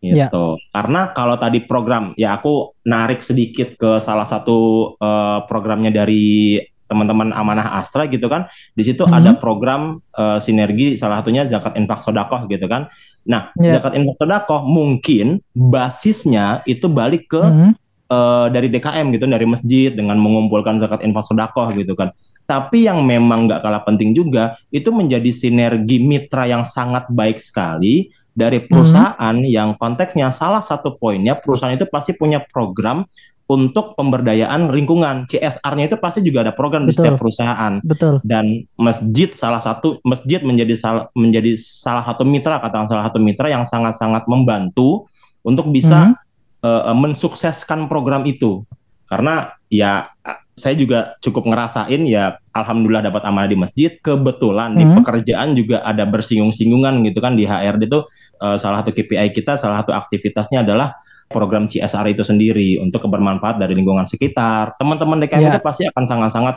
gitu. 0.00 0.56
Ya. 0.56 0.68
Karena 0.72 1.12
kalau 1.12 1.36
tadi 1.36 1.60
program, 1.62 2.16
ya 2.16 2.40
aku 2.40 2.72
narik 2.88 3.20
sedikit 3.20 3.76
ke 3.76 4.00
salah 4.00 4.24
satu 4.24 4.92
uh, 4.96 5.44
programnya 5.44 5.92
dari 5.92 6.56
teman-teman 6.90 7.30
amanah 7.30 7.78
Astra 7.78 8.10
gitu 8.10 8.26
kan 8.26 8.50
di 8.74 8.82
situ 8.82 9.06
mm 9.06 9.10
-hmm. 9.14 9.18
ada 9.22 9.30
program 9.38 10.02
uh, 10.18 10.42
sinergi 10.42 10.98
salah 10.98 11.22
satunya 11.22 11.46
zakat 11.46 11.78
infak 11.78 12.02
sodakoh 12.02 12.50
gitu 12.50 12.66
kan 12.66 12.90
nah 13.22 13.54
yeah. 13.62 13.78
zakat 13.78 13.94
infak 13.94 14.18
sodakoh 14.18 14.66
mungkin 14.66 15.38
basisnya 15.54 16.66
itu 16.66 16.90
balik 16.90 17.30
ke 17.30 17.38
mm 17.38 17.54
-hmm. 17.54 17.70
uh, 18.10 18.46
dari 18.50 18.66
DKM 18.66 19.14
gitu 19.14 19.30
dari 19.30 19.46
masjid 19.46 19.94
dengan 19.94 20.18
mengumpulkan 20.18 20.82
zakat 20.82 21.06
infak 21.06 21.22
sodakoh 21.22 21.70
gitu 21.78 21.94
kan 21.94 22.10
tapi 22.50 22.90
yang 22.90 23.06
memang 23.06 23.46
nggak 23.46 23.62
kalah 23.62 23.86
penting 23.86 24.10
juga 24.10 24.58
itu 24.74 24.90
menjadi 24.90 25.30
sinergi 25.30 26.02
mitra 26.02 26.50
yang 26.50 26.66
sangat 26.66 27.06
baik 27.06 27.38
sekali 27.38 28.10
dari 28.34 28.66
perusahaan 28.66 29.36
mm 29.38 29.46
-hmm. 29.46 29.54
yang 29.54 29.70
konteksnya 29.78 30.34
salah 30.34 30.62
satu 30.62 30.98
poinnya 30.98 31.38
perusahaan 31.38 31.78
itu 31.78 31.86
pasti 31.86 32.18
punya 32.18 32.42
program 32.50 33.06
untuk 33.50 33.98
pemberdayaan 33.98 34.70
lingkungan. 34.70 35.26
CSR-nya 35.26 35.90
itu 35.90 35.98
pasti 35.98 36.22
juga 36.22 36.46
ada 36.46 36.54
program 36.54 36.86
Betul. 36.86 36.94
di 36.94 36.94
setiap 36.94 37.16
perusahaan. 37.18 37.82
Betul. 37.82 38.22
Dan 38.22 38.62
masjid 38.78 39.34
salah 39.34 39.58
satu 39.58 39.98
masjid 40.06 40.38
menjadi 40.46 40.78
salah 40.78 41.10
menjadi 41.18 41.58
salah 41.58 42.06
satu 42.06 42.22
mitra 42.22 42.62
katakan 42.62 42.86
salah 42.86 43.10
satu 43.10 43.18
mitra 43.18 43.50
yang 43.50 43.66
sangat-sangat 43.66 44.30
membantu 44.30 45.10
untuk 45.42 45.66
bisa 45.74 46.14
mm 46.14 46.14
-hmm. 46.62 46.94
uh, 46.94 46.94
mensukseskan 46.94 47.90
program 47.90 48.22
itu. 48.22 48.62
Karena 49.10 49.50
ya 49.66 50.06
saya 50.54 50.78
juga 50.78 51.18
cukup 51.18 51.50
ngerasain 51.50 52.06
ya 52.06 52.38
alhamdulillah 52.54 53.10
dapat 53.10 53.26
amanah 53.26 53.50
di 53.50 53.58
masjid. 53.58 53.98
Kebetulan 53.98 54.70
mm 54.70 54.78
-hmm. 54.78 54.78
di 54.78 54.84
pekerjaan 55.02 55.48
juga 55.58 55.82
ada 55.82 56.06
bersinggung-singgungan 56.06 57.02
gitu 57.02 57.18
kan 57.18 57.34
di 57.34 57.50
HRD 57.50 57.90
itu 57.90 58.06
uh, 58.38 58.54
salah 58.54 58.86
satu 58.86 58.94
KPI 58.94 59.34
kita 59.34 59.58
salah 59.58 59.82
satu 59.82 59.90
aktivitasnya 59.90 60.62
adalah 60.62 60.94
program 61.30 61.70
CSR 61.70 62.10
itu 62.10 62.26
sendiri 62.26 62.82
untuk 62.82 63.06
kebermanfaat 63.06 63.62
dari 63.62 63.78
lingkungan 63.78 64.04
sekitar. 64.04 64.74
Teman-teman 64.76 65.22
DKM 65.22 65.40
yeah. 65.40 65.50
itu 65.54 65.60
pasti 65.62 65.86
akan 65.86 66.04
sangat-sangat 66.04 66.56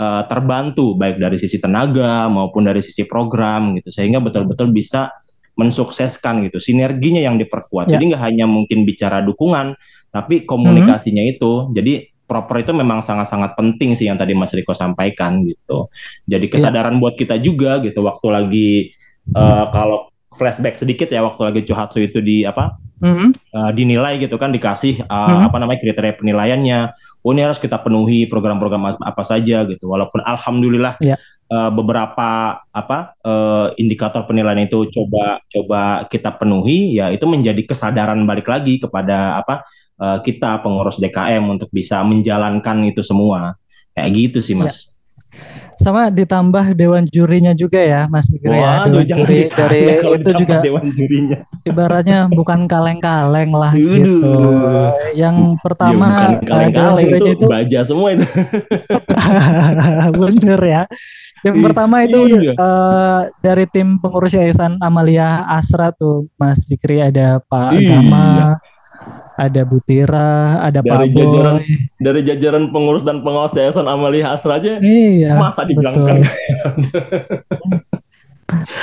uh, 0.00 0.22
terbantu 0.26 0.96
baik 0.96 1.20
dari 1.20 1.36
sisi 1.36 1.60
tenaga 1.60 2.26
maupun 2.32 2.64
dari 2.64 2.80
sisi 2.80 3.04
program 3.04 3.76
gitu 3.76 3.92
sehingga 3.92 4.18
betul-betul 4.24 4.72
bisa 4.72 5.12
mensukseskan 5.54 6.48
gitu. 6.48 6.58
Sinerginya 6.58 7.22
yang 7.22 7.38
diperkuat. 7.38 7.92
Ya. 7.92 8.00
Jadi 8.00 8.16
nggak 8.16 8.22
hanya 8.24 8.46
mungkin 8.48 8.82
bicara 8.82 9.22
dukungan, 9.22 9.76
tapi 10.10 10.42
komunikasinya 10.48 11.22
hmm. 11.22 11.32
itu. 11.38 11.52
Jadi 11.76 11.92
proper 12.24 12.64
itu 12.64 12.72
memang 12.72 13.04
sangat-sangat 13.04 13.54
penting 13.54 13.92
sih 13.94 14.08
yang 14.08 14.16
tadi 14.16 14.32
Mas 14.34 14.50
Riko 14.56 14.72
sampaikan 14.74 15.44
gitu. 15.44 15.92
Jadi 16.26 16.48
kesadaran 16.50 16.96
ya. 16.96 17.00
buat 17.00 17.14
kita 17.14 17.38
juga 17.38 17.78
gitu 17.84 18.02
waktu 18.02 18.26
lagi 18.32 18.70
uh, 19.36 19.70
kalau 19.70 20.10
flashback 20.34 20.74
sedikit 20.74 21.06
ya 21.12 21.22
waktu 21.22 21.42
lagi 21.46 21.60
Chuhatsu 21.62 22.02
itu 22.02 22.18
di 22.18 22.42
apa 22.42 22.74
mm-hmm. 23.00 23.28
uh, 23.54 23.70
dinilai 23.74 24.20
gitu 24.20 24.36
kan 24.36 24.50
dikasih 24.54 25.02
uh, 25.06 25.10
mm-hmm. 25.10 25.46
apa 25.50 25.56
namanya 25.58 25.80
kriteria 25.82 26.14
penilaiannya 26.18 26.78
oh 27.24 27.30
ini 27.32 27.42
harus 27.42 27.58
kita 27.58 27.80
penuhi 27.80 28.28
program-program 28.28 29.00
apa 29.00 29.22
saja 29.24 29.64
gitu 29.64 29.88
walaupun 29.88 30.20
alhamdulillah 30.22 31.00
yeah. 31.00 31.18
uh, 31.48 31.72
beberapa 31.72 32.60
apa 32.70 33.16
uh, 33.24 33.72
indikator 33.80 34.28
penilaian 34.28 34.62
itu 34.62 34.90
coba 34.92 35.40
coba 35.48 36.04
kita 36.06 36.34
penuhi 36.36 37.00
ya 37.00 37.08
itu 37.10 37.24
menjadi 37.24 37.64
kesadaran 37.64 38.22
balik 38.28 38.46
lagi 38.46 38.76
kepada 38.78 39.40
apa 39.40 39.64
uh, 39.98 40.18
kita 40.20 40.60
pengurus 40.60 41.00
DKM 41.00 41.42
untuk 41.48 41.72
bisa 41.72 42.04
menjalankan 42.04 42.84
itu 42.86 43.00
semua 43.00 43.56
kayak 43.94 44.10
gitu 44.12 44.38
sih 44.42 44.54
mas. 44.58 44.68
Yeah 44.74 44.93
sama 45.74 46.06
ditambah 46.06 46.78
dewan 46.78 47.04
jurinya 47.10 47.50
juga 47.52 47.82
ya 47.82 48.06
Mas 48.06 48.30
Igre 48.30 48.54
ya. 48.54 48.86
Dewan 48.86 49.04
juri 49.04 49.38
dari 49.50 49.80
itu 50.00 50.30
juga 50.38 50.54
dewan 50.62 50.86
jurinya. 50.94 51.38
ibaratnya 51.66 52.18
bukan 52.30 52.70
kaleng-kaleng 52.70 53.50
lah 53.50 53.72
gitu. 53.74 54.22
Yang 55.18 55.58
pertama 55.60 56.38
ya, 56.38 56.46
kaleng-kaleng 56.46 57.08
itu, 57.10 57.26
itu 57.34 57.46
baja 57.50 57.80
semua 57.82 58.14
itu. 58.14 58.26
Bener 60.20 60.60
ya. 60.62 60.82
Yang 61.44 61.56
pertama 61.60 61.96
itu 62.00 62.20
uh, 62.56 63.28
dari 63.44 63.68
tim 63.68 64.00
pengurus 64.00 64.32
yayasan 64.32 64.80
Amalia 64.80 65.44
Asra 65.44 65.92
tuh 65.92 66.30
Mas 66.40 66.64
Zikri 66.64 67.04
ada 67.04 67.36
Pak 67.44 67.76
Gama 67.84 68.56
ada 69.34 69.62
Butira, 69.66 70.62
ada 70.62 70.78
dari 70.78 71.10
Pak 71.10 71.18
jajaran, 71.18 71.56
Boy. 71.58 71.66
Dari 71.98 72.20
jajaran 72.22 72.64
pengurus 72.70 73.02
dan 73.02 73.20
pengawas 73.26 73.50
Yayasan 73.54 73.90
Amalia 73.90 74.30
Asra 74.30 74.62
aja, 74.62 74.78
iya, 74.78 75.34
masa 75.34 75.66
dibilangkan 75.66 76.22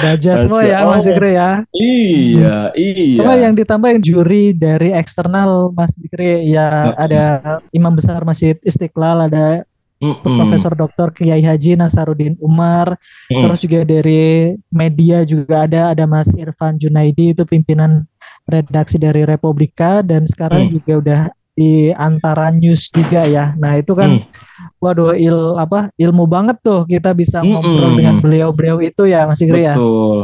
Baja 0.01 0.31
semua 0.41 0.65
ya 0.65 0.83
Mas 0.89 1.05
Zikri 1.05 1.37
ya. 1.37 1.63
Iya, 1.69 2.73
iya. 2.73 3.19
Cuma 3.21 3.37
yang 3.37 3.53
ditambah 3.53 3.93
yang 3.93 4.01
juri 4.01 4.57
dari 4.57 4.89
eksternal 4.91 5.69
Mas 5.71 5.93
Zikri 5.95 6.49
ya 6.49 6.91
ada 6.97 7.23
Imam 7.69 7.93
Besar 7.93 8.25
Masjid 8.25 8.57
Istiqlal, 8.65 9.29
ada 9.31 9.63
Mm 10.01 10.17
-mm. 10.17 10.33
Profesor 10.33 10.73
Dr. 10.73 11.13
Kiai 11.13 11.45
Haji 11.45 11.77
Nasarudin 11.77 12.33
Umar, 12.41 12.97
mm. 13.29 13.37
terus 13.37 13.61
juga 13.61 13.85
dari 13.85 14.57
media 14.73 15.21
juga 15.21 15.69
ada 15.69 15.93
ada 15.93 16.09
Mas 16.09 16.25
Irfan 16.33 16.73
Junaidi 16.81 17.37
itu 17.37 17.45
pimpinan 17.45 18.09
redaksi 18.51 18.99
dari 18.99 19.23
Republika 19.23 20.03
dan 20.03 20.27
sekarang 20.27 20.67
mm. 20.67 20.71
juga 20.75 20.93
udah 20.99 21.21
di 21.55 21.91
antara 21.95 22.51
news 22.51 22.91
juga 22.91 23.23
ya. 23.23 23.55
Nah, 23.55 23.79
itu 23.79 23.95
kan 23.95 24.19
mm. 24.19 24.79
waduh 24.83 25.15
il 25.15 25.55
apa 25.55 25.87
ilmu 25.95 26.27
banget 26.27 26.59
tuh 26.59 26.83
kita 26.83 27.15
bisa 27.15 27.39
mm 27.39 27.47
-mm. 27.47 27.53
ngobrol 27.55 27.91
dengan 27.95 28.15
beliau-beliau 28.19 28.77
itu 28.83 29.07
ya 29.07 29.23
Mas 29.25 29.39
Igri 29.39 29.65
ya. 29.65 29.75
Betul. 29.75 30.17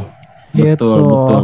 Gitu. 0.53 0.67
Betul, 0.75 0.99
betul. 1.07 1.43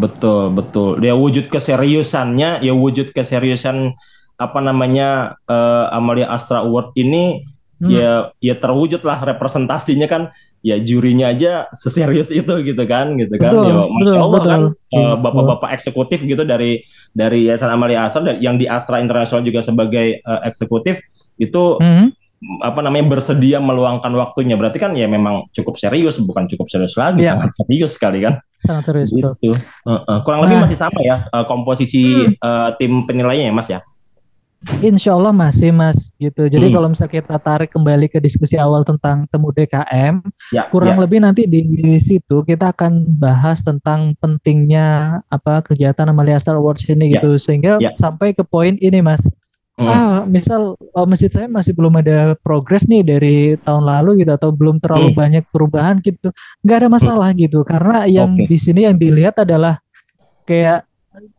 Betul, 0.00 0.44
betul. 0.54 0.90
Dia 1.02 1.14
wujud 1.18 1.50
keseriusannya, 1.50 2.62
ya 2.62 2.72
wujud 2.72 3.10
keseriusan 3.10 3.92
apa 4.40 4.58
namanya 4.64 5.36
uh, 5.44 5.92
Amalia 5.92 6.32
Astra 6.32 6.64
Award 6.64 6.96
ini 6.96 7.44
hmm. 7.84 7.90
ya 7.92 8.32
ya 8.40 8.56
terwujud 8.56 9.04
lah 9.04 9.20
representasinya 9.20 10.08
kan 10.08 10.32
ya 10.60 10.76
jurinya 10.76 11.32
aja 11.32 11.72
seserius 11.72 12.28
itu 12.28 12.52
gitu 12.64 12.84
kan 12.84 13.16
gitu 13.16 13.32
kan 13.40 13.52
betul, 13.52 13.64
ya 13.64 13.74
betul, 13.80 14.16
Allah 14.20 14.40
betul. 14.40 14.50
kan 14.50 14.60
uh, 15.00 15.16
bapak-bapak 15.16 15.70
eksekutif 15.72 16.20
gitu 16.20 16.44
dari 16.44 16.84
dari 17.16 17.48
Yayasan 17.48 17.72
Amalia 17.72 18.04
Asra 18.04 18.36
yang 18.36 18.60
di 18.60 18.68
Astra 18.68 19.00
Internasional 19.00 19.40
juga 19.40 19.64
sebagai 19.64 20.20
uh, 20.22 20.44
eksekutif 20.44 21.00
itu 21.40 21.80
hmm. 21.80 22.12
apa 22.60 22.80
namanya 22.84 23.16
bersedia 23.16 23.56
meluangkan 23.60 24.12
waktunya 24.16 24.56
berarti 24.56 24.76
kan 24.76 24.92
ya 24.92 25.08
memang 25.08 25.48
cukup 25.56 25.80
serius 25.80 26.20
bukan 26.20 26.44
cukup 26.48 26.68
serius 26.68 26.96
lagi 26.96 27.24
ya. 27.24 27.36
sangat 27.36 27.52
serius 27.56 27.92
sekali 27.96 28.20
kan 28.24 28.36
sangat 28.64 28.92
serius 28.92 29.08
gitu. 29.12 29.32
betul 29.32 29.56
uh, 29.88 30.04
uh, 30.04 30.18
kurang 30.24 30.44
nah. 30.44 30.52
lebih 30.52 30.68
masih 30.68 30.76
sama 30.76 31.00
ya 31.00 31.24
uh, 31.32 31.44
komposisi 31.48 32.28
hmm. 32.28 32.36
uh, 32.40 32.76
tim 32.76 33.08
penilaiannya 33.08 33.48
ya 33.48 33.54
Mas 33.56 33.68
ya 33.72 33.80
Insya 34.60 35.16
Allah 35.16 35.32
masih 35.32 35.72
mas 35.72 36.12
gitu. 36.20 36.44
Jadi 36.44 36.68
hmm. 36.68 36.74
kalau 36.76 36.88
misalnya 36.92 37.16
kita 37.16 37.36
tarik 37.40 37.72
kembali 37.72 38.12
ke 38.12 38.20
diskusi 38.20 38.60
awal 38.60 38.84
tentang 38.84 39.24
temu 39.32 39.48
DKM, 39.56 40.20
ya, 40.52 40.68
kurang 40.68 41.00
ya. 41.00 41.02
lebih 41.08 41.18
nanti 41.24 41.48
di 41.48 41.64
situ 41.96 42.44
kita 42.44 42.76
akan 42.76 43.08
bahas 43.16 43.64
tentang 43.64 44.12
pentingnya 44.20 45.20
apa 45.32 45.64
kegiatan 45.64 46.04
Amalia 46.12 46.36
Star 46.36 46.60
Awards 46.60 46.84
ini 46.92 47.08
ya. 47.08 47.24
gitu, 47.24 47.40
sehingga 47.40 47.80
ya. 47.80 47.96
sampai 47.96 48.36
ke 48.36 48.44
poin 48.44 48.76
ini 48.76 49.00
mas. 49.00 49.24
Hmm. 49.80 49.88
Ah, 49.88 50.20
misal 50.28 50.76
oh, 50.76 51.06
masjid 51.08 51.32
saya 51.32 51.48
masih 51.48 51.72
belum 51.72 51.96
ada 52.04 52.36
progres 52.44 52.84
nih 52.84 53.00
dari 53.00 53.36
tahun 53.64 53.88
lalu 53.88 54.20
gitu 54.20 54.36
atau 54.36 54.52
belum 54.52 54.76
terlalu 54.76 55.08
hmm. 55.08 55.16
banyak 55.16 55.44
perubahan 55.48 56.04
gitu, 56.04 56.28
nggak 56.60 56.76
ada 56.84 56.88
masalah 56.92 57.32
hmm. 57.32 57.40
gitu. 57.48 57.64
Karena 57.64 58.04
yang 58.04 58.36
okay. 58.36 58.44
di 58.44 58.58
sini 58.60 58.84
yang 58.84 59.00
dilihat 59.00 59.40
adalah 59.40 59.80
kayak 60.44 60.89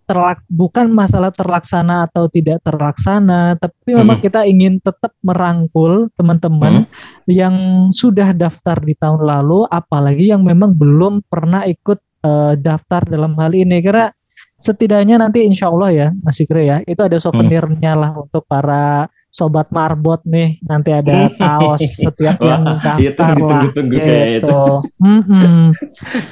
terlak 0.03 0.43
bukan 0.51 0.91
masalah 0.91 1.31
terlaksana 1.31 2.11
atau 2.11 2.27
tidak 2.27 2.59
terlaksana, 2.59 3.55
tapi 3.55 3.95
memang 3.95 4.19
hmm. 4.19 4.25
kita 4.27 4.43
ingin 4.43 4.83
tetap 4.83 5.15
merangkul 5.23 6.11
teman-teman 6.19 6.83
hmm. 6.83 6.91
yang 7.31 7.55
sudah 7.95 8.35
daftar 8.35 8.75
di 8.83 8.91
tahun 8.99 9.23
lalu, 9.23 9.63
apalagi 9.71 10.35
yang 10.35 10.43
memang 10.43 10.75
belum 10.75 11.23
pernah 11.23 11.63
ikut 11.63 11.99
uh, 12.27 12.59
daftar 12.59 13.07
dalam 13.07 13.31
hal 13.39 13.55
ini, 13.55 13.79
karena 13.79 14.11
setidaknya 14.61 15.17
nanti 15.17 15.41
insya 15.41 15.73
Allah 15.73 15.89
ya 15.89 16.07
Mas 16.21 16.37
Ikri 16.37 16.69
ya 16.69 16.85
itu 16.85 17.01
ada 17.01 17.17
souvenirnya 17.17 17.97
lah 17.97 18.13
untuk 18.13 18.45
para 18.45 19.09
sobat 19.33 19.73
marbot 19.73 20.21
nih 20.21 20.61
nanti 20.61 20.93
ada 20.93 21.33
kaos 21.33 21.81
setiap 21.81 22.37
yang 22.37 22.63
daftar 22.77 23.33
itu 23.33 23.49
lah 23.49 23.63
gitu. 23.65 24.15
itu. 24.37 24.61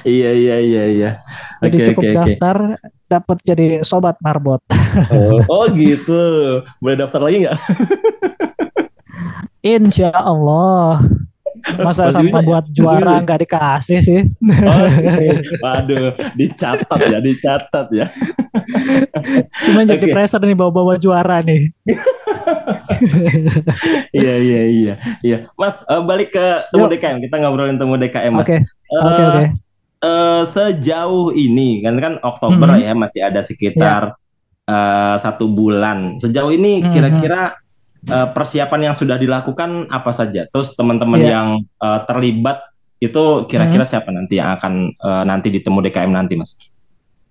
iya 0.06 0.30
iya 0.36 0.56
iya 0.62 0.84
iya. 0.94 1.12
Jadi 1.60 1.76
okay, 1.76 1.88
cukup 1.92 2.04
okay, 2.04 2.16
daftar 2.16 2.58
okay. 2.60 3.08
dapat 3.12 3.38
jadi 3.44 3.66
sobat 3.84 4.16
marbot. 4.24 4.62
oh, 5.16 5.40
oh 5.52 5.66
gitu. 5.76 6.24
Boleh 6.80 6.98
daftar 7.04 7.20
lagi 7.20 7.44
nggak? 7.44 7.60
Insya 9.60 10.16
Allah. 10.16 11.04
Masa 11.80 12.10
Mas 12.10 12.16
sama 12.16 12.40
buat 12.42 12.66
juara 12.72 13.22
nggak 13.22 13.40
dikasih 13.46 14.00
sih? 14.00 14.22
Oh, 14.66 14.88
waduh, 15.64 16.16
dicatat 16.36 17.00
ya, 17.00 17.20
dicatat 17.20 17.88
ya. 17.92 18.08
Cuma 19.68 19.86
jadi 19.86 20.00
okay. 20.00 20.14
pressure 20.14 20.44
nih 20.44 20.58
bawa-bawa 20.58 20.98
juara 20.98 21.44
nih. 21.44 21.70
iya 24.20 24.36
iya 24.40 24.62
iya 24.68 24.94
iya. 25.22 25.38
Mas 25.56 25.84
uh, 25.88 26.02
balik 26.04 26.34
ke 26.34 26.46
temu 26.74 26.88
Yuk. 26.88 26.92
DKM. 26.98 27.18
Kita 27.28 27.36
ngobrolin 27.42 27.78
temu 27.78 27.96
DKM 27.96 28.34
Mas. 28.34 28.48
Oke. 28.48 28.58
Okay. 28.58 28.62
Oke 28.90 29.06
okay, 29.06 29.26
oke. 29.26 29.36
Okay. 29.36 29.48
Uh, 30.00 30.44
sejauh 30.48 31.36
ini 31.36 31.84
kan 31.84 32.00
kan 32.00 32.14
Oktober 32.24 32.72
mm 32.72 32.76
-hmm. 32.80 32.88
ya 32.88 32.94
masih 32.96 33.22
ada 33.28 33.44
sekitar 33.44 34.16
yeah. 34.16 34.72
uh, 34.72 35.16
satu 35.20 35.52
bulan. 35.52 36.16
Sejauh 36.24 36.56
ini 36.56 36.80
mm-hmm. 36.80 36.94
kira-kira 36.94 37.42
mm 37.44 37.56
-hmm 37.56 37.68
uh, 38.08 38.32
persiapan 38.32 38.92
yang 38.92 38.96
sudah 38.96 39.20
dilakukan 39.20 39.92
apa 39.92 40.12
saja? 40.16 40.48
Terus 40.48 40.78
teman-teman 40.80 41.20
yeah. 41.20 41.32
yang 41.36 41.48
uh, 41.84 42.08
terlibat 42.08 42.64
itu 43.00 43.48
kira-kira 43.48 43.84
hmm. 43.84 43.92
siapa 43.92 44.10
nanti 44.12 44.40
yang 44.40 44.56
akan 44.60 44.92
uh, 45.00 45.24
nanti 45.24 45.48
ditemu 45.52 45.80
DKM 45.88 46.12
nanti, 46.12 46.36
Mas? 46.36 46.56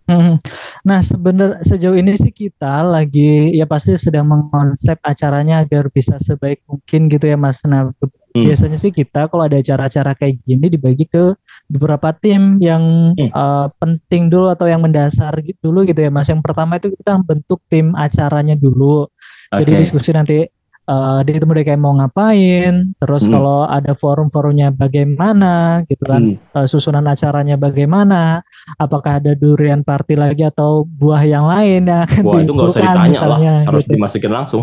Hmm. 0.09 0.40
Nah, 0.88 1.04
sebenarnya 1.04 1.61
sejauh 1.61 1.92
ini 1.92 2.16
sih 2.16 2.33
kita 2.33 2.81
lagi 2.81 3.52
ya 3.52 3.68
pasti 3.68 3.92
sedang 4.00 4.24
mengonsep 4.24 4.96
acaranya 5.04 5.61
agar 5.61 5.92
bisa 5.92 6.16
sebaik 6.16 6.64
mungkin 6.64 7.12
gitu 7.12 7.28
ya, 7.28 7.37
Mas. 7.37 7.61
Nah, 7.68 7.92
hmm. 7.92 8.40
biasanya 8.48 8.81
sih 8.81 8.88
kita 8.88 9.28
kalau 9.28 9.44
ada 9.44 9.61
acara-acara 9.61 10.16
kayak 10.16 10.40
gini 10.48 10.72
dibagi 10.72 11.04
ke 11.04 11.37
beberapa 11.68 12.16
tim 12.16 12.57
yang 12.57 13.12
hmm. 13.12 13.28
uh, 13.37 13.68
penting 13.76 14.33
dulu 14.33 14.48
atau 14.48 14.64
yang 14.64 14.81
mendasar 14.81 15.37
gitu 15.44 15.68
dulu 15.68 15.85
gitu 15.85 16.00
ya, 16.00 16.09
Mas. 16.09 16.33
Yang 16.33 16.40
pertama 16.40 16.81
itu 16.81 16.88
kita 16.88 17.20
bentuk 17.20 17.61
tim 17.68 17.92
acaranya 17.92 18.57
dulu. 18.57 19.12
Okay. 19.52 19.61
Jadi 19.61 19.72
diskusi 19.85 20.11
nanti 20.16 20.48
uh, 20.88 21.20
di 21.20 21.37
temu 21.37 21.53
DKM 21.53 21.79
mau 21.79 21.92
ngapain, 22.01 22.96
terus 22.96 23.29
hmm. 23.29 23.33
kalau 23.37 23.68
ada 23.68 23.92
forum-forumnya 23.92 24.72
bagaimana, 24.72 25.85
gitu 25.85 26.03
kan, 26.09 26.35
hmm. 26.35 26.57
uh, 26.57 26.66
susunan 26.66 27.05
acaranya 27.05 27.61
bagaimana, 27.61 28.40
apakah 28.81 29.20
ada 29.20 29.37
durian 29.37 29.85
party 29.85 30.16
lagi 30.16 30.48
atau 30.48 30.88
buah 30.88 31.22
yang 31.29 31.44
lain 31.44 31.85
ya 31.85 32.09
kan 32.09 32.24
Wah, 32.24 32.40
itu 32.40 32.53
nggak 32.57 32.68
usah 32.72 32.83
ditanya 32.83 33.09
misalnya, 33.12 33.53
lah, 33.53 33.66
harus 33.68 33.85
gitu. 33.85 33.92
dimasukin 33.94 34.33
langsung. 34.33 34.62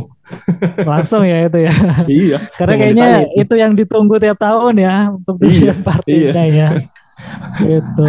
langsung 0.82 1.22
ya 1.22 1.46
itu 1.46 1.60
ya. 1.62 1.74
iya. 2.10 2.38
Karena 2.58 2.74
kayaknya 2.82 3.10
ditanya. 3.22 3.42
itu 3.46 3.54
yang 3.56 3.72
ditunggu 3.78 4.16
tiap 4.18 4.38
tahun 4.42 4.74
ya 4.82 5.14
untuk 5.14 5.36
durian 5.38 5.78
iya, 5.78 5.86
partinya 5.86 6.44
iya. 6.44 6.68
ya. 6.68 6.70
gitu. 7.64 8.08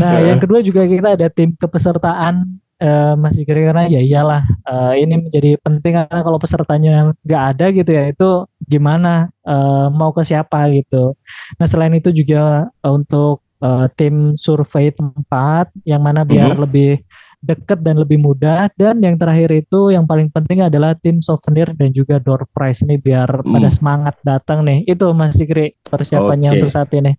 Nah, 0.00 0.16
yang 0.22 0.38
kedua 0.40 0.64
juga 0.64 0.86
kita 0.88 1.18
ada 1.18 1.26
tim 1.28 1.52
kepesertaan 1.58 2.62
uh, 2.80 3.14
masih 3.14 3.44
kira-kira 3.44 3.86
ya 3.86 4.00
iyalah 4.00 4.42
uh, 4.64 4.92
ini 4.96 5.20
menjadi 5.20 5.60
penting 5.60 6.00
karena 6.00 6.20
kalau 6.24 6.38
pesertanya 6.40 7.12
nggak 7.22 7.42
ada 7.54 7.66
gitu 7.70 7.90
ya 7.92 8.04
itu 8.10 8.28
gimana 8.64 9.28
uh, 9.44 9.92
mau 9.92 10.10
ke 10.10 10.24
siapa 10.24 10.66
gitu. 10.72 11.14
Nah 11.60 11.66
selain 11.68 11.94
itu 11.94 12.10
juga 12.10 12.66
uh, 12.82 12.92
untuk 12.92 13.44
uh, 13.60 13.86
tim 13.94 14.34
survei 14.34 14.90
tempat 14.90 15.68
yang 15.84 16.00
mana 16.00 16.24
biar 16.24 16.56
hmm. 16.56 16.62
lebih 16.64 17.04
dekat 17.40 17.80
dan 17.80 17.96
lebih 17.96 18.20
mudah 18.20 18.68
dan 18.76 19.00
yang 19.00 19.16
terakhir 19.16 19.48
itu 19.64 19.88
yang 19.88 20.04
paling 20.04 20.28
penting 20.28 20.60
adalah 20.60 20.92
tim 20.92 21.24
souvenir 21.24 21.72
dan 21.72 21.88
juga 21.88 22.20
door 22.20 22.44
prize 22.52 22.84
nih 22.84 23.00
biar 23.00 23.40
hmm. 23.40 23.48
pada 23.48 23.68
semangat 23.72 24.14
datang 24.20 24.60
nih 24.60 24.84
itu 24.84 25.08
Mas 25.16 25.40
Sikri 25.40 25.72
persiapannya 25.88 26.52
okay. 26.52 26.56
untuk 26.60 26.70
saat 26.72 26.92
ini. 26.92 27.16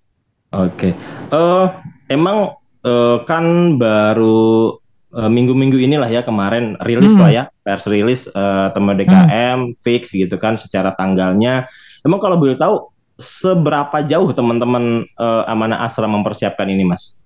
Oke, 0.52 0.92
okay. 0.92 0.94
uh, 1.32 1.80
emang 2.12 2.54
uh, 2.84 3.18
kan 3.24 3.78
baru 3.80 4.81
uh, 5.16 5.32
minggu-minggu 5.32 5.78
inilah 5.78 6.08
ya 6.08 6.22
kemarin 6.24 6.80
rilis 6.84 7.16
hmm. 7.16 7.22
lah 7.22 7.32
ya 7.32 7.44
pers 7.64 7.86
rilis 7.88 8.28
uh, 8.34 8.72
teman 8.74 8.98
DKM 8.98 9.58
hmm. 9.72 9.78
fix 9.84 10.12
gitu 10.16 10.36
kan 10.40 10.56
secara 10.56 10.96
tanggalnya. 10.96 11.68
Emang 12.02 12.18
kalau 12.18 12.40
boleh 12.40 12.58
tahu 12.58 12.90
seberapa 13.22 14.02
jauh 14.10 14.34
teman-teman 14.34 15.06
uh, 15.22 15.46
Amanah 15.46 15.86
Asra 15.86 16.10
mempersiapkan 16.10 16.66
ini, 16.66 16.82
Mas? 16.82 17.22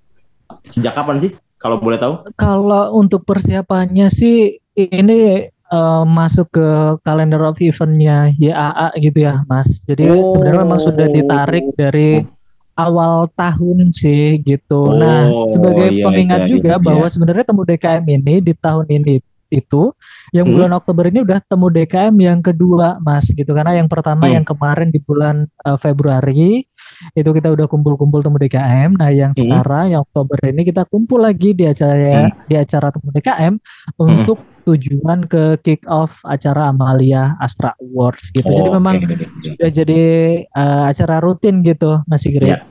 Sejak 0.67 0.93
kapan 0.93 1.23
sih? 1.23 1.31
Kalau 1.55 1.79
boleh 1.79 1.95
tahu? 1.95 2.27
Kalau 2.35 2.91
untuk 2.99 3.23
persiapannya 3.23 4.11
sih 4.11 4.59
ini 4.75 5.47
uh, 5.71 6.03
masuk 6.03 6.51
ke 6.51 6.67
kalender 7.07 7.39
of 7.47 7.57
eventnya 7.63 8.29
YAA 8.35 8.91
gitu 8.99 9.23
ya, 9.23 9.47
Mas. 9.47 9.87
Jadi 9.87 10.11
oh. 10.11 10.27
sebenarnya 10.35 10.61
memang 10.67 10.81
sudah 10.83 11.07
ditarik 11.07 11.65
dari 11.79 12.27
awal 12.75 13.31
tahun 13.33 13.89
sih 13.89 14.43
gitu. 14.43 14.91
Nah, 14.95 15.31
oh, 15.31 15.47
nah, 15.47 15.49
sebagai 15.49 15.87
iya, 15.95 16.03
pengingat 16.05 16.41
iya, 16.45 16.51
juga 16.51 16.73
iya, 16.75 16.83
bahwa 16.83 17.07
sebenarnya 17.07 17.45
temu 17.47 17.63
DKM 17.63 18.03
ini 18.03 18.35
di 18.43 18.53
tahun 18.53 18.85
ini 18.91 19.15
itu 19.53 19.93
yang 20.33 20.49
hmm. 20.49 20.55
bulan 20.57 20.71
Oktober 20.73 21.05
ini 21.07 21.21
udah 21.21 21.37
temu 21.45 21.69
DKM 21.69 22.15
yang 22.17 22.39
kedua 22.41 22.97
Mas 22.97 23.29
gitu 23.29 23.47
karena 23.53 23.77
yang 23.77 23.85
pertama 23.85 24.25
hmm. 24.25 24.41
yang 24.41 24.45
kemarin 24.45 24.89
di 24.89 24.97
bulan 24.97 25.45
uh, 25.63 25.77
Februari 25.77 26.65
itu 27.13 27.29
kita 27.29 27.53
udah 27.53 27.69
kumpul-kumpul 27.69 28.25
temu 28.25 28.41
DKM 28.41 28.97
nah 28.97 29.13
yang 29.13 29.31
hmm. 29.31 29.39
sekarang 29.45 29.85
yang 29.93 30.01
Oktober 30.01 30.37
ini 30.49 30.65
kita 30.65 30.89
kumpul 30.89 31.21
lagi 31.21 31.53
di 31.53 31.69
acara 31.69 32.25
hmm. 32.25 32.49
di 32.49 32.55
acara 32.57 32.87
temu 32.89 33.07
DKM 33.13 33.53
hmm. 34.01 34.25
Tujuan 34.65 35.29
ke 35.29 35.61
kick 35.61 35.85
off 35.85 36.25
acara 36.25 36.73
Amalia 36.73 37.37
Astra 37.37 37.77
Awards 37.77 38.33
gitu. 38.33 38.49
Oh, 38.49 38.57
jadi 38.57 38.69
memang 38.73 38.95
okay. 38.97 39.29
sudah 39.45 39.69
jadi 39.69 40.01
uh, 40.57 40.83
acara 40.89 41.21
rutin 41.21 41.61
gitu 41.61 42.01
Mas 42.09 42.25
Sigri. 42.25 42.49
Ya. 42.49 42.65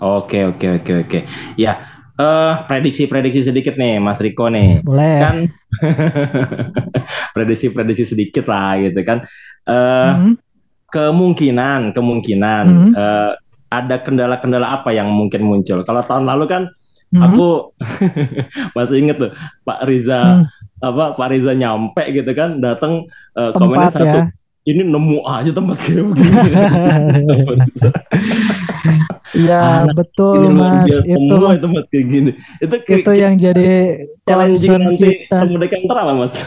Oke 0.00 0.48
oke 0.48 0.82
oke 0.82 0.92
oke. 1.06 1.18
Ya, 1.54 1.84
uh, 2.16 2.64
prediksi-prediksi 2.66 3.46
sedikit 3.46 3.76
nih 3.76 4.00
Mas 4.00 4.18
Riko 4.24 4.48
nih. 4.48 4.80
Boleh. 4.82 5.18
Kan 5.20 5.36
prediksi-prediksi 7.36 8.08
sedikit 8.08 8.48
lah 8.48 8.80
gitu 8.80 9.00
kan. 9.04 9.28
Uh, 9.68 9.74
mm-hmm. 9.76 10.32
Kemungkinan 10.90 11.80
kemungkinan 11.92 12.64
mm-hmm. 12.66 12.92
uh, 12.96 13.32
ada 13.68 13.96
kendala-kendala 14.00 14.80
apa 14.80 14.96
yang 14.96 15.12
mungkin 15.12 15.44
muncul. 15.44 15.84
Kalau 15.84 16.02
tahun 16.02 16.24
lalu 16.24 16.44
kan 16.48 16.62
mm-hmm. 16.66 17.22
aku 17.22 17.48
masih 18.76 18.96
inget 19.04 19.16
tuh 19.20 19.30
Pak 19.68 19.84
Riza 19.84 20.42
mm 20.42 20.63
apa 20.84 21.16
Pak 21.16 21.28
Riza 21.32 21.52
nyampe 21.56 22.04
gitu 22.12 22.28
kan 22.36 22.60
datang 22.60 23.08
uh, 23.36 23.50
komennya 23.56 23.88
satu 23.88 24.18
ya. 24.20 24.24
ini 24.68 24.84
nemu 24.84 25.24
aja 25.24 25.50
tempat 25.52 25.76
kayak 25.80 26.04
begini 26.12 26.52
Iya 29.34 29.90
betul 29.92 30.48
ini 30.48 30.54
mas. 30.54 30.90
itu 31.02 31.36
tempat 31.60 31.84
kayak 31.90 32.06
gini. 32.06 32.30
Itu 32.62 32.74
itu 32.86 33.12
yang 33.12 33.34
jadi 33.34 33.70
concern 34.24 34.94
kita 34.96 35.42
apa 35.92 36.12
mas? 36.14 36.34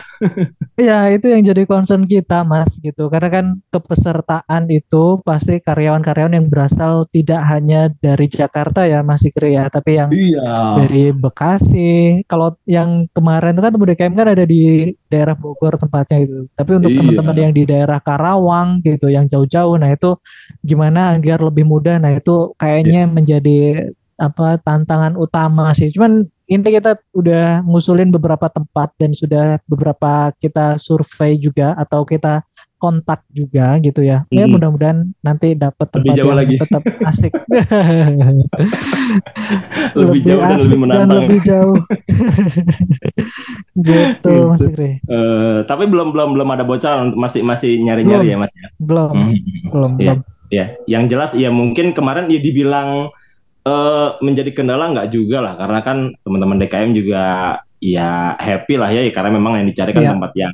Iya 0.77 1.09
itu 1.09 1.33
yang 1.33 1.41
jadi 1.41 1.65
concern 1.65 2.05
kita 2.05 2.45
mas 2.45 2.77
gitu. 2.77 3.09
Karena 3.09 3.29
kan 3.33 3.45
kepesertaan 3.73 4.69
itu 4.69 5.19
pasti 5.25 5.57
karyawan-karyawan 5.57 6.37
yang 6.37 6.47
berasal 6.47 7.09
tidak 7.09 7.41
hanya 7.49 7.89
dari 7.97 8.29
Jakarta 8.29 8.85
ya 8.85 9.01
Mas 9.01 9.25
Ikri 9.25 9.57
ya 9.57 9.73
tapi 9.73 9.97
yang 9.97 10.13
iya. 10.13 10.77
dari 10.77 11.09
Bekasi. 11.11 12.21
Kalau 12.29 12.53
yang 12.69 13.09
kemarin 13.09 13.57
itu 13.57 13.61
kan 13.65 13.71
temu 13.73 13.85
DKM 13.89 14.13
kan 14.13 14.27
ada 14.37 14.45
di 14.45 14.93
daerah 15.09 15.33
Bogor 15.33 15.81
tempatnya 15.81 16.17
gitu 16.21 16.45
tapi 16.53 16.71
untuk 16.77 16.89
iya. 16.93 16.99
teman-teman 17.01 17.37
yang 17.37 17.53
di 17.53 17.63
daerah 17.65 17.99
Karawang 18.01 18.85
gitu 18.85 19.07
yang 19.09 19.25
jauh-jauh 19.25 19.75
nah 19.81 19.89
itu 19.89 20.13
gimana 20.61 21.17
agar 21.17 21.41
lebih 21.41 21.65
mudah? 21.65 21.97
Nah 21.97 22.17
itu 22.17 22.53
kayak 22.61 22.76
kayaknya 22.77 23.09
yeah. 23.09 23.09
menjadi 23.09 23.59
apa 24.17 24.61
tantangan 24.61 25.17
utama 25.17 25.73
sih. 25.73 25.89
Cuman 25.89 26.29
ini 26.47 26.63
kita 26.63 27.01
udah 27.11 27.65
ngusulin 27.65 28.13
beberapa 28.13 28.47
tempat 28.47 28.93
dan 28.95 29.11
sudah 29.17 29.57
beberapa 29.65 30.31
kita 30.37 30.77
survei 30.77 31.41
juga 31.41 31.73
atau 31.75 32.05
kita 32.05 32.45
kontak 32.77 33.25
juga 33.33 33.81
gitu 33.81 34.05
ya. 34.05 34.21
Mm. 34.29 34.37
Ya 34.37 34.45
hmm. 34.45 34.51
mudah-mudahan 34.53 34.99
nanti 35.25 35.57
dapat 35.57 35.89
tempat 35.89 36.13
yang 36.13 36.37
lagi. 36.37 36.61
tetap 36.61 36.85
asik. 36.85 37.33
lebih, 39.97 39.97
lebih 39.97 40.21
jauh 40.23 40.41
asik 40.41 40.45
dan 40.45 40.57
lebih 40.61 40.77
menantang. 40.77 41.09
Dan 41.09 41.17
lebih 41.17 41.39
jauh. 41.41 41.77
gitu, 43.81 44.21
gitu. 44.21 44.33
Mas. 44.53 44.61
Uh, 45.09 45.65
tapi 45.65 45.89
belum 45.89 46.13
belum 46.13 46.29
belum 46.37 46.49
ada 46.53 46.63
bocoran 46.63 47.17
masih 47.17 47.41
masih 47.41 47.81
nyari-nyari 47.81 48.33
ya 48.33 48.37
Mas 48.37 48.53
ya. 48.53 48.69
Belum. 48.77 49.13
Hmm. 49.13 49.33
Belum, 49.73 49.91
yeah. 49.97 50.21
belum. 50.21 50.36
Ya, 50.47 50.79
yang 50.87 51.11
jelas 51.11 51.35
ya 51.35 51.51
mungkin 51.51 51.91
kemarin 51.91 52.31
ya 52.31 52.39
dibilang 52.39 53.11
uh, 53.67 54.09
menjadi 54.23 54.55
kendala 54.55 54.91
nggak 54.95 55.11
juga 55.11 55.43
lah 55.43 55.53
karena 55.59 55.79
kan 55.83 55.97
teman-teman 56.23 56.57
DKM 56.63 56.91
juga 56.95 57.23
ya 57.77 58.33
happy 58.39 58.73
lah 58.79 58.89
ya, 58.89 59.05
ya 59.05 59.11
karena 59.13 59.37
memang 59.37 59.61
yang 59.61 59.67
dicari 59.69 59.93
kan 59.93 60.03
ya. 60.03 60.11
tempat 60.17 60.31
yang 60.33 60.53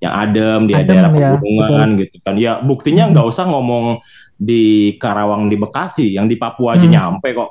yang 0.00 0.12
adem 0.14 0.60
di 0.70 0.72
adem, 0.72 0.88
daerah 0.88 1.10
ya, 1.12 1.28
pegunungan 1.36 1.88
gitu 2.00 2.16
kan. 2.24 2.34
Ya 2.38 2.52
buktinya 2.62 3.10
nggak 3.12 3.26
hmm. 3.26 3.32
usah 3.32 3.44
ngomong 3.50 4.00
di 4.42 4.96
Karawang 4.98 5.46
di 5.46 5.56
Bekasi, 5.60 6.18
yang 6.18 6.26
di 6.26 6.34
Papua 6.34 6.74
aja 6.74 6.86
hmm. 6.86 6.94
nyampe 6.94 7.28
kok. 7.36 7.50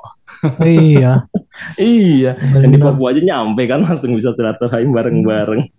iya. 0.64 1.24
iya, 1.78 2.32
Benar. 2.36 2.60
yang 2.66 2.72
di 2.74 2.80
Papua 2.80 3.06
aja 3.14 3.22
nyampe 3.22 3.62
kan 3.70 3.80
langsung 3.86 4.12
bisa 4.12 4.34
silaturahim 4.34 4.90
bareng-bareng. 4.92 5.62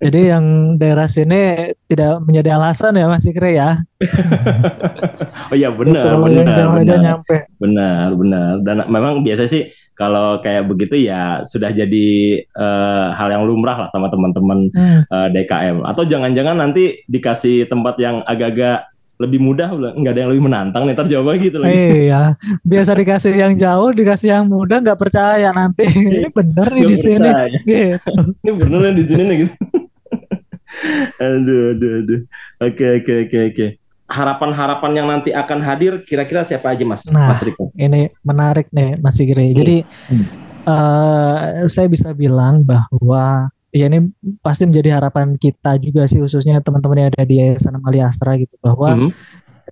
Jadi 0.00 0.32
yang 0.32 0.44
daerah 0.80 1.04
sini 1.04 1.76
tidak 1.84 2.24
menjadi 2.24 2.56
alasan 2.56 2.96
ya 2.96 3.04
Mas 3.04 3.28
Ikre 3.28 3.52
ya. 3.52 3.84
oh 5.52 5.56
iya 5.56 5.68
benar, 5.68 6.16
benar, 6.16 6.56
jauh 6.56 6.72
benar. 6.72 6.88
Aja 6.88 6.96
nyampe. 6.96 7.36
Benar, 7.60 8.08
benar. 8.16 8.52
Dan 8.64 8.76
memang 8.88 9.20
biasa 9.20 9.44
sih 9.44 9.68
kalau 9.92 10.40
kayak 10.40 10.72
begitu 10.72 11.04
ya 11.04 11.44
sudah 11.44 11.68
jadi 11.68 12.40
uh, 12.56 13.12
hal 13.12 13.28
yang 13.28 13.44
lumrah 13.44 13.76
lah 13.76 13.88
sama 13.92 14.08
teman-teman 14.08 14.72
hmm. 14.72 15.00
uh, 15.12 15.28
eh, 15.28 15.28
DKM. 15.36 15.84
Atau 15.84 16.08
jangan-jangan 16.08 16.56
nanti 16.56 17.04
dikasih 17.04 17.68
tempat 17.68 18.00
yang 18.00 18.24
agak-agak 18.24 18.88
lebih 19.20 19.36
mudah 19.36 19.68
nggak 20.00 20.12
ada 20.16 20.20
yang 20.24 20.30
lebih 20.32 20.44
menantang 20.48 20.88
nih 20.88 20.96
jawabannya 20.96 21.44
gitu 21.44 21.60
lagi 21.60 21.76
iya 22.08 22.40
biasa 22.64 22.96
dikasih 22.96 23.36
yang 23.36 23.52
jauh 23.52 23.92
dikasih 23.92 24.32
yang 24.32 24.48
mudah 24.48 24.80
nggak 24.80 24.96
percaya 24.96 25.52
nanti 25.52 25.84
ini 25.92 26.24
bener 26.32 26.72
nih 26.72 26.84
di 26.88 26.96
sini 26.96 27.28
gitu. 27.68 28.00
ini 28.40 28.52
bener 28.56 28.78
nih 28.80 28.94
di 28.96 29.04
sini 29.04 29.22
nih 29.28 29.36
gitu 29.44 29.54
aduh, 31.20 31.76
aduh, 31.76 31.92
aduh. 32.04 32.20
Oke, 32.62 32.86
oke, 33.00 33.12
oke, 33.28 33.38
oke. 33.52 33.66
Harapan-harapan 34.10 34.92
yang 34.96 35.06
nanti 35.06 35.30
akan 35.30 35.62
hadir, 35.62 36.02
kira-kira 36.02 36.42
siapa 36.42 36.74
aja, 36.74 36.82
Mas? 36.82 37.06
Nah, 37.14 37.30
Mas 37.30 37.42
Riko. 37.46 37.70
Ini 37.78 38.10
menarik 38.26 38.66
nih, 38.74 38.98
Mas 38.98 39.14
Sigri. 39.16 39.54
Hmm. 39.54 39.58
Jadi, 39.58 39.76
hmm. 40.12 40.26
Uh, 40.60 41.64
saya 41.72 41.88
bisa 41.88 42.12
bilang 42.12 42.60
bahwa 42.60 43.48
ya 43.72 43.88
ini 43.88 44.12
pasti 44.44 44.68
menjadi 44.68 45.00
harapan 45.00 45.38
kita 45.40 45.80
juga 45.80 46.04
sih, 46.04 46.20
khususnya 46.20 46.60
teman-teman 46.60 47.06
yang 47.06 47.08
ada 47.16 47.24
di 47.24 47.40
Yayasan 47.40 47.80
Amalia 47.80 48.12
Astra 48.12 48.36
gitu, 48.36 48.60
bahwa 48.60 48.92
hmm. 48.92 49.10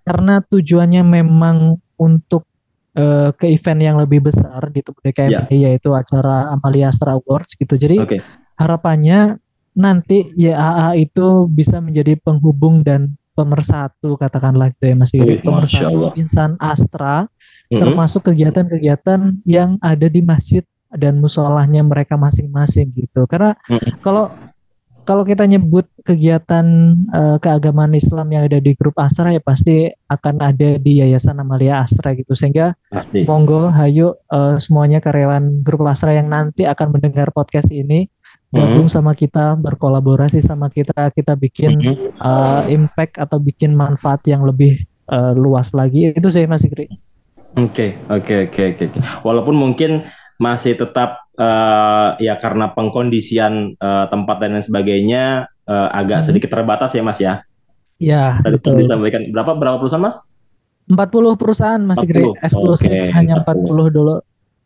karena 0.00 0.40
tujuannya 0.40 1.02
memang 1.04 1.76
untuk 2.00 2.48
uh, 2.98 3.30
ke 3.34 3.46
event 3.50 3.80
yang 3.82 3.96
lebih 3.98 4.30
besar 4.30 4.70
di 4.70 4.80
DKM 4.82 5.30
yeah. 5.30 5.46
yaitu 5.50 5.92
acara 5.94 6.54
Amalia 6.54 6.90
Astra 6.90 7.14
Awards 7.14 7.54
gitu. 7.54 7.74
Jadi 7.78 7.98
okay. 7.98 8.20
harapannya 8.58 9.38
nanti 9.78 10.34
YAA 10.34 10.98
itu 10.98 11.46
bisa 11.46 11.78
menjadi 11.78 12.18
penghubung 12.18 12.82
dan 12.82 13.14
pemersatu 13.38 14.18
katakanlah 14.18 14.74
itu 14.74 14.90
ya 14.90 14.94
Mas 14.98 15.14
Iri, 15.14 15.38
pemersatu 15.38 16.10
insan 16.18 16.58
Astra 16.58 17.30
mm-hmm. 17.30 17.78
termasuk 17.78 18.26
kegiatan-kegiatan 18.26 19.46
yang 19.46 19.78
ada 19.78 20.10
di 20.10 20.18
masjid 20.18 20.66
dan 20.90 21.22
musolahnya 21.22 21.86
mereka 21.86 22.18
masing-masing 22.18 22.90
gitu. 22.98 23.30
Karena 23.30 23.54
mm-hmm. 23.70 24.02
kalau 24.02 24.34
kalau 25.08 25.24
kita 25.24 25.48
nyebut 25.48 25.88
kegiatan 26.04 26.92
uh, 27.08 27.40
keagamaan 27.40 27.96
Islam 27.96 28.28
yang 28.28 28.44
ada 28.44 28.60
di 28.60 28.76
grup 28.76 28.92
Astra 29.00 29.32
ya 29.32 29.40
pasti 29.40 29.88
akan 30.04 30.36
ada 30.36 30.76
di 30.76 31.00
Yayasan 31.00 31.40
Amalia 31.40 31.80
Astra 31.80 32.12
gitu 32.12 32.36
sehingga 32.36 32.76
pasti. 32.92 33.24
monggo 33.24 33.72
hayu 33.72 34.12
uh, 34.28 34.60
semuanya 34.60 35.00
karyawan 35.00 35.64
grup 35.64 35.88
Astra 35.88 36.12
yang 36.12 36.28
nanti 36.28 36.68
akan 36.68 36.92
mendengar 36.92 37.32
podcast 37.32 37.72
ini 37.72 38.12
gabung 38.48 38.88
hmm. 38.88 38.94
sama 38.96 39.12
kita 39.12 39.52
berkolaborasi 39.60 40.40
sama 40.40 40.72
kita 40.72 41.12
kita 41.12 41.36
bikin 41.36 41.76
hmm. 41.84 42.16
uh, 42.16 42.64
impact 42.72 43.20
atau 43.20 43.36
bikin 43.36 43.76
manfaat 43.76 44.24
yang 44.24 44.40
lebih 44.40 44.88
uh, 45.12 45.36
luas 45.36 45.76
lagi 45.76 46.16
itu 46.16 46.28
sih 46.32 46.48
Mas 46.48 46.64
Ikri. 46.64 46.88
Oke 47.56 48.00
oke 48.08 48.48
oke 48.48 48.62
oke. 48.72 48.84
Walaupun 49.20 49.52
mungkin 49.52 50.08
masih 50.40 50.78
tetap 50.78 51.28
uh, 51.36 52.16
ya 52.16 52.40
karena 52.40 52.72
pengkondisian 52.72 53.76
uh, 53.76 54.06
tempat 54.08 54.40
dan 54.40 54.56
lain 54.56 54.64
sebagainya 54.64 55.50
uh, 55.68 55.88
agak 55.92 56.24
hmm. 56.24 56.26
sedikit 56.32 56.48
terbatas 56.48 56.96
ya 56.96 57.02
Mas 57.04 57.20
ya. 57.20 57.44
Ya. 58.00 58.40
Tadi 58.40 58.56
betul. 58.56 58.80
disampaikan 58.80 59.28
berapa 59.28 59.52
berapa 59.58 59.76
perusahaan 59.76 60.00
Mas? 60.00 60.16
40 60.88 61.36
perusahaan 61.36 61.82
Mas 61.84 62.00
Ikri 62.00 62.24
eksklusif 62.40 62.88
okay, 62.88 63.12
hanya 63.12 63.44
40, 63.44 63.92
40 63.92 63.92
dulu. 63.92 64.16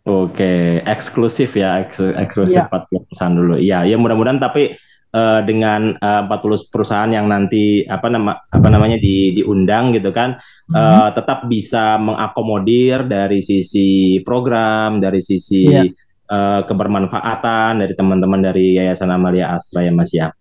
Oke, 0.02 0.82
eksklusif 0.82 1.54
ya, 1.54 1.78
eksklusif 2.18 2.58
ya. 2.58 2.66
40 2.66 3.06
perusahaan 3.06 3.34
dulu. 3.38 3.54
Iya, 3.54 3.86
ya 3.86 3.94
mudah-mudahan 3.94 4.42
tapi 4.42 4.74
uh, 5.14 5.40
dengan 5.46 5.94
uh, 5.94 6.26
40 6.26 6.74
perusahaan 6.74 7.06
yang 7.06 7.30
nanti 7.30 7.86
apa 7.86 8.10
nama 8.10 8.34
apa 8.50 8.66
namanya 8.66 8.98
di 8.98 9.30
diundang 9.30 9.94
gitu 9.94 10.10
kan, 10.10 10.42
hmm. 10.66 10.74
uh, 10.74 11.10
tetap 11.14 11.46
bisa 11.46 12.02
mengakomodir 12.02 13.06
dari 13.06 13.46
sisi 13.46 14.18
program, 14.26 14.98
dari 14.98 15.22
sisi 15.22 15.70
ya. 15.70 15.86
uh, 16.34 16.66
kebermanfaatan 16.66 17.86
dari 17.86 17.94
teman-teman 17.94 18.42
dari 18.42 18.82
Yayasan 18.82 19.14
Amalia 19.14 19.54
Astra 19.54 19.86
ya 19.86 19.94
Mas 19.94 20.10
ya. 20.10 20.34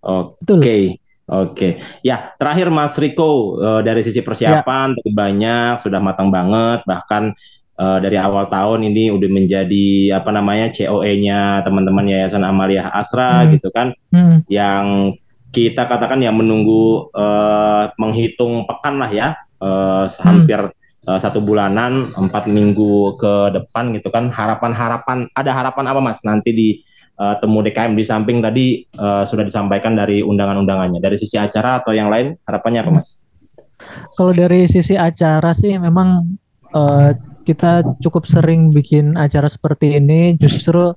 Oke. 0.00 0.40
Okay. 0.40 0.84
Oke, 1.32 1.80
ya 2.04 2.34
terakhir 2.36 2.68
Mas 2.68 2.98
Riko 2.98 3.56
uh, 3.56 3.80
dari 3.80 4.02
sisi 4.04 4.20
persiapan 4.20 4.92
ya. 4.98 5.12
banyak 5.16 5.72
sudah 5.80 6.02
matang 6.02 6.34
banget 6.34 6.82
bahkan 6.84 7.32
uh, 7.78 7.98
dari 8.02 8.16
awal 8.20 8.48
tahun 8.48 8.84
ini 8.88 9.12
udah 9.14 9.30
menjadi 9.30 10.18
apa 10.18 10.30
namanya 10.34 10.72
COE-nya 10.72 11.64
teman-teman 11.64 12.08
Yayasan 12.08 12.44
Amalia 12.44 12.90
Asra 12.92 13.44
hmm. 13.44 13.48
gitu 13.56 13.68
kan, 13.72 13.96
hmm. 14.12 14.48
yang 14.52 15.14
kita 15.52 15.84
katakan 15.84 16.24
ya 16.24 16.32
menunggu 16.32 17.12
uh, 17.12 17.92
menghitung 18.00 18.64
pekan 18.64 18.96
lah 18.96 19.10
ya, 19.12 19.36
uh, 19.60 20.08
hampir 20.24 20.58
uh, 21.04 21.18
satu 21.20 21.44
bulanan, 21.44 22.08
empat 22.16 22.48
minggu 22.48 23.20
ke 23.20 23.52
depan 23.60 23.92
gitu 23.92 24.08
kan. 24.08 24.32
Harapan-harapan 24.32 25.28
ada 25.36 25.50
harapan 25.52 25.84
apa 25.92 26.00
mas 26.00 26.24
nanti 26.24 26.50
di 26.56 26.68
uh, 27.20 27.36
temu 27.36 27.60
DKM 27.60 27.92
di 27.92 28.04
samping 28.04 28.40
tadi 28.40 28.80
uh, 28.96 29.28
sudah 29.28 29.44
disampaikan 29.44 29.92
dari 29.92 30.24
undangan-undangannya 30.24 31.04
dari 31.04 31.20
sisi 31.20 31.36
acara 31.36 31.84
atau 31.84 31.92
yang 31.92 32.08
lain 32.08 32.32
harapannya 32.48 32.80
apa 32.80 32.90
mas? 32.96 33.20
Kalau 34.16 34.32
dari 34.32 34.64
sisi 34.70 34.94
acara 34.94 35.50
sih 35.52 35.74
memang 35.76 36.38
uh, 36.72 37.10
kita 37.42 37.82
cukup 37.98 38.24
sering 38.24 38.70
bikin 38.70 39.18
acara 39.18 39.50
seperti 39.50 39.98
ini 39.98 40.38
justru 40.38 40.94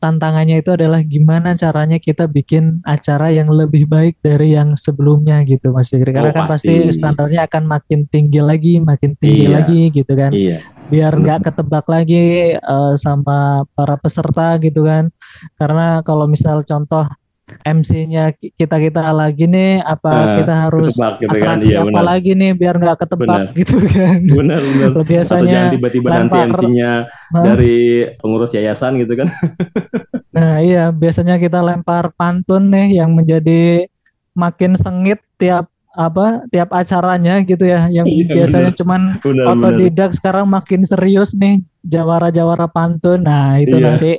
tantangannya 0.00 0.64
itu 0.64 0.72
adalah 0.72 1.04
gimana 1.04 1.52
caranya 1.52 2.00
kita 2.00 2.24
bikin 2.24 2.80
acara 2.88 3.28
yang 3.28 3.52
lebih 3.52 3.84
baik 3.84 4.16
dari 4.24 4.56
yang 4.56 4.72
sebelumnya 4.78 5.44
gitu 5.44 5.76
Mas 5.76 5.92
Fikri 5.92 6.16
karena 6.16 6.32
oh, 6.32 6.36
kan 6.36 6.48
pasti. 6.48 6.72
pasti 6.72 6.96
standarnya 6.96 7.44
akan 7.44 7.64
makin 7.68 8.08
tinggi 8.08 8.40
lagi 8.40 8.80
makin 8.80 9.12
tinggi 9.20 9.44
iya. 9.50 9.54
lagi 9.60 9.80
gitu 9.92 10.12
kan 10.16 10.32
iya. 10.32 10.64
biar 10.88 11.12
nggak 11.20 11.52
ketebak 11.52 11.84
lagi 11.84 12.56
uh, 12.56 12.96
sama 12.96 13.68
para 13.76 14.00
peserta 14.00 14.56
gitu 14.62 14.88
kan 14.88 15.12
karena 15.60 16.00
kalau 16.00 16.24
misal 16.24 16.64
contoh 16.64 17.04
MC-nya 17.62 18.34
kita 18.34 18.76
kita 18.82 19.02
lagi 19.14 19.46
nih 19.46 19.78
apa 19.78 20.10
uh, 20.10 20.34
kita 20.42 20.54
harus 20.66 20.90
ketebak, 20.90 21.14
gitu 21.22 21.28
kan? 21.28 21.38
atraksi 21.38 21.70
kan? 21.70 21.70
iya, 21.70 21.80
apa 21.86 22.00
lagi 22.02 22.30
nih 22.34 22.50
biar 22.58 22.74
nggak 22.82 22.98
ketebak 23.06 23.40
benar. 23.46 23.58
gitu 23.58 23.76
kan 23.86 24.18
benar 24.42 24.60
benar 24.60 24.90
biasanya 25.06 25.38
Atau 25.38 25.52
jangan 25.54 25.74
tiba-tiba 25.78 26.08
nanti 26.10 26.38
MC-nya 26.50 26.92
huh? 27.06 27.44
dari 27.44 27.78
pengurus 28.18 28.52
yayasan 28.52 28.92
gitu 28.98 29.12
kan 29.14 29.28
nah 30.36 30.58
iya 30.58 30.90
biasanya 30.90 31.38
kita 31.38 31.62
lempar 31.62 32.10
pantun 32.18 32.66
nih 32.72 32.98
yang 32.98 33.14
menjadi 33.14 33.86
makin 34.34 34.74
sengit 34.74 35.22
tiap 35.38 35.70
apa 35.94 36.42
tiap 36.50 36.74
acaranya 36.74 37.38
gitu 37.46 37.70
ya 37.70 37.86
yang 37.86 38.02
iya, 38.10 38.26
biasanya 38.26 38.74
bener. 38.74 38.78
cuman 38.82 39.00
bener, 39.22 39.46
otodidak 39.46 40.10
bener. 40.10 40.18
sekarang 40.18 40.46
makin 40.50 40.82
serius 40.82 41.38
nih 41.38 41.62
jawara-jawara 41.86 42.66
pantun 42.66 43.22
nah 43.22 43.62
itu 43.62 43.78
iya. 43.78 43.86
nanti 43.94 44.12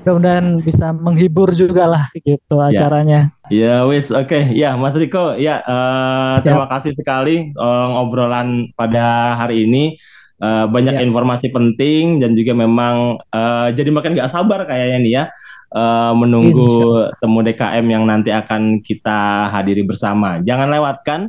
mudah-mudahan 0.00 0.46
bisa 0.64 0.90
menghibur 0.96 1.52
juga 1.52 1.84
lah 1.84 2.04
gitu 2.16 2.56
ya. 2.56 2.68
acaranya. 2.72 3.20
Ya 3.52 3.84
wis 3.84 4.08
oke 4.08 4.32
okay. 4.32 4.42
ya 4.56 4.74
Mas 4.80 4.96
Riko 4.96 5.36
ya 5.36 5.60
uh, 5.64 6.40
terima 6.40 6.64
kasih 6.68 6.96
sekali 6.96 7.52
uh, 7.56 7.86
ngobrolan 7.92 8.72
pada 8.72 9.36
hari 9.36 9.68
ini 9.68 10.00
uh, 10.40 10.64
banyak 10.64 10.96
ya. 10.96 11.02
informasi 11.04 11.52
penting 11.52 12.18
dan 12.24 12.32
juga 12.32 12.56
memang 12.56 13.20
uh, 13.32 13.68
jadi 13.70 13.92
makin 13.92 14.16
nggak 14.16 14.32
sabar 14.32 14.64
kayaknya 14.64 14.98
nih 15.04 15.12
ya 15.12 15.24
uh, 15.76 16.12
menunggu 16.16 17.08
temu 17.20 17.40
DKM 17.44 17.86
yang 17.88 18.04
nanti 18.08 18.32
akan 18.32 18.80
kita 18.80 19.48
hadiri 19.52 19.84
bersama. 19.84 20.40
Jangan 20.40 20.68
lewatkan 20.72 21.20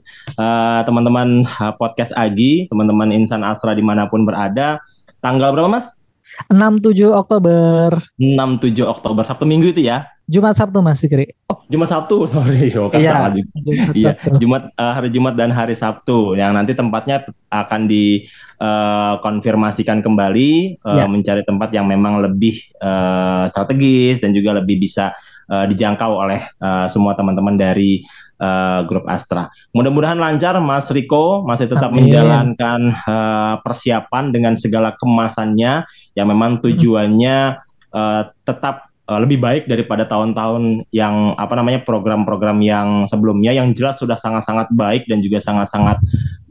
teman-teman 0.88 1.48
uh, 1.48 1.74
podcast 1.76 2.16
Agi, 2.16 2.68
teman-teman 2.68 3.12
Insan 3.12 3.44
Astra 3.44 3.76
di 3.76 3.84
mana 3.84 4.08
pun 4.08 4.24
berada. 4.24 4.80
Tanggal 5.24 5.56
berapa 5.56 5.72
Mas? 5.72 6.03
6-7 6.50 7.14
Oktober. 7.14 8.02
6-7 8.18 8.82
Oktober, 8.86 9.24
Sabtu 9.26 9.46
Minggu 9.46 9.68
itu 9.74 9.82
ya? 9.86 10.08
Jumat 10.24 10.56
Sabtu 10.56 10.80
Mas 10.80 11.04
Sikri. 11.04 11.36
Oh, 11.52 11.60
Jumat 11.68 11.92
Sabtu, 11.92 12.24
sorry. 12.32 12.72
Oh, 12.80 12.88
iya. 12.96 13.28
Jumat, 13.30 13.94
iya, 13.94 14.18
Jumat 14.40 14.72
uh, 14.80 14.94
hari 14.96 15.12
Jumat 15.12 15.36
dan 15.36 15.52
hari 15.52 15.76
Sabtu 15.76 16.40
yang 16.40 16.56
nanti 16.56 16.72
tempatnya 16.72 17.28
akan 17.52 17.92
dikonfirmasikan 17.92 20.00
eh, 20.00 20.02
uh, 20.02 20.06
kembali 20.08 20.80
uh, 20.80 21.04
ya. 21.04 21.12
mencari 21.12 21.44
tempat 21.44 21.76
yang 21.76 21.84
memang 21.86 22.24
lebih 22.24 22.56
uh, 22.80 23.44
strategis 23.52 24.24
dan 24.24 24.32
juga 24.32 24.56
lebih 24.58 24.80
bisa 24.80 25.12
uh, 25.52 25.68
dijangkau 25.68 26.16
oleh 26.16 26.40
uh, 26.64 26.88
semua 26.88 27.20
teman-teman 27.20 27.60
dari 27.60 28.08
uh, 28.40 28.82
grup 28.88 29.06
Astra. 29.10 29.50
Mudah-mudahan 29.76 30.18
lancar 30.18 30.58
Mas 30.64 30.90
Riko 30.90 31.44
masih 31.46 31.70
tetap 31.70 31.92
Amin. 31.92 32.08
menjalankan 32.08 32.94
uh, 33.06 33.56
persiapan 33.62 34.34
dengan 34.34 34.54
segala 34.56 34.96
kemasannya 34.98 35.84
yang 36.18 36.28
memang 36.30 36.62
tujuannya 36.64 37.60
uh, 37.94 38.22
tetap 38.46 38.94
uh, 39.08 39.20
lebih 39.20 39.40
baik 39.40 39.64
daripada 39.68 40.08
tahun-tahun 40.08 40.88
yang 40.96 41.36
apa 41.36 41.54
namanya 41.58 41.84
program-program 41.84 42.60
yang 42.64 43.06
sebelumnya 43.06 43.52
yang 43.52 43.72
jelas 43.76 44.00
sudah 44.00 44.16
sangat-sangat 44.16 44.72
baik 44.74 45.06
dan 45.08 45.20
juga 45.20 45.44
sangat-sangat 45.44 46.00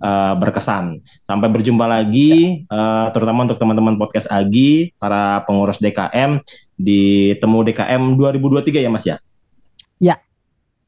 uh, 0.05 0.35
berkesan. 0.37 1.01
Sampai 1.25 1.49
berjumpa 1.49 1.85
lagi 1.89 2.65
uh, 2.69 3.09
terutama 3.15 3.49
untuk 3.49 3.59
teman-teman 3.59 3.97
podcast 3.97 4.29
Agi, 4.29 4.93
para 5.01 5.43
pengurus 5.49 5.81
DKM 5.81 6.43
di 6.77 7.35
Temu 7.39 7.63
DKM 7.63 8.19
2023 8.19 8.85
ya 8.85 8.91
Mas 8.91 9.07
ya. 9.07 9.17
Ya, 9.17 9.32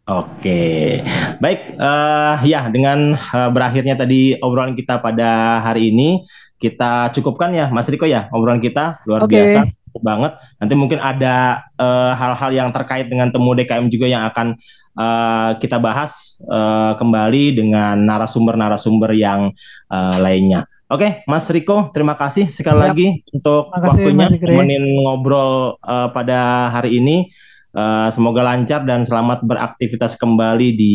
Oke, 0.04 1.00
baik 1.40 1.80
uh, 1.80 2.36
ya 2.44 2.68
dengan 2.68 3.16
uh, 3.16 3.48
berakhirnya 3.48 3.96
tadi 3.96 4.36
obrolan 4.36 4.76
kita 4.76 5.00
pada 5.00 5.64
hari 5.64 5.88
ini 5.88 6.20
kita 6.60 7.08
cukupkan 7.16 7.56
ya 7.56 7.72
Mas 7.72 7.88
Riko 7.88 8.04
ya 8.04 8.28
obrolan 8.28 8.60
kita 8.60 9.00
luar 9.08 9.24
okay. 9.24 9.40
biasa 9.40 9.60
cukup 9.94 10.02
banget. 10.02 10.32
Nanti 10.58 10.74
mungkin 10.74 10.98
ada 10.98 11.62
eh, 11.78 12.12
hal-hal 12.18 12.50
uh, 12.50 12.56
yang 12.58 12.68
terkait 12.74 13.06
dengan 13.06 13.30
temu 13.30 13.54
DKM 13.54 13.86
juga 13.86 14.10
yang 14.10 14.26
akan 14.26 14.58
uh, 14.98 15.54
kita 15.62 15.78
bahas 15.78 16.42
uh, 16.50 16.98
kembali 16.98 17.54
dengan 17.54 18.02
narasumber-narasumber 18.02 19.14
yang 19.14 19.54
uh, 19.94 20.16
lainnya. 20.18 20.66
Oke, 20.90 21.22
Mas 21.30 21.46
Riko, 21.46 21.94
terima 21.94 22.18
kasih 22.18 22.50
sekali 22.50 22.82
Siap. 22.82 22.86
lagi 22.90 23.06
untuk 23.30 23.70
waktunya 23.70 24.28
menin 24.50 24.84
ngobrol 24.98 25.78
uh, 25.78 26.10
pada 26.10 26.74
hari 26.74 26.98
ini. 26.98 27.30
Uh, 27.74 28.06
semoga 28.14 28.46
lancar 28.46 28.86
dan 28.86 29.02
selamat 29.02 29.42
beraktivitas 29.42 30.14
kembali 30.14 30.78
di 30.78 30.94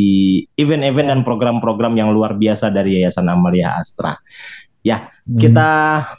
event-event 0.55 1.11
dan 1.11 1.19
program-program 1.27 1.91
yang 1.99 2.15
luar 2.15 2.39
biasa 2.39 2.71
dari 2.71 3.03
Yayasan 3.03 3.27
Amalia 3.27 3.75
Astra. 3.75 4.15
Ya, 4.79 5.11
hmm. 5.27 5.43
kita 5.43 5.69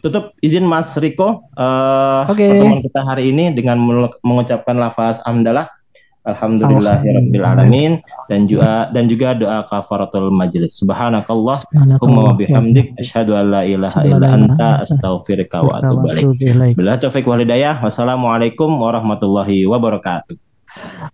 tutup 0.04 0.36
izin 0.44 0.68
Mas 0.68 0.92
Riko 1.00 1.48
uh, 1.56 2.28
okay. 2.28 2.52
pertemuan 2.52 2.84
kita 2.84 3.00
hari 3.08 3.32
ini 3.32 3.56
dengan 3.56 3.80
mengucapkan 4.20 4.76
lafaz 4.76 5.24
amdalah 5.24 5.72
Alhamdulillahirabbil 6.20 7.40
alamin 7.48 7.92
dan 8.28 8.44
juga 8.44 8.92
dan 8.92 9.08
juga 9.08 9.32
doa 9.32 9.64
kafaratul 9.64 10.28
majelis. 10.28 10.76
Subhanakallah 10.76 11.64
wa 12.04 12.36
bihamdik 12.36 12.92
asyhadu 13.00 13.32
an 13.32 13.48
la 13.48 13.64
ilaha 13.64 14.04
illa 14.04 14.28
anta 14.28 14.84
astaghfiruka 14.84 15.64
wa 15.64 15.80
atubu 15.80 16.12
ilaik. 16.12 16.76
Bila 16.76 17.00
taufik 17.00 17.24
wal 17.24 17.40
hidayah. 17.40 17.80
Wassalamualaikum 17.80 18.68
warahmatullahi 18.68 19.64
wabarakatuh. 19.64 20.49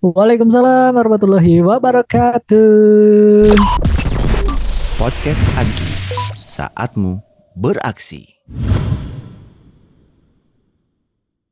Waalaikumsalam 0.05 0.93
warahmatullahi 0.93 1.65
wabarakatuh. 1.65 3.57
Podcast 5.01 5.45
Agi, 5.57 5.91
saatmu 6.45 7.21
beraksi. 7.57 8.37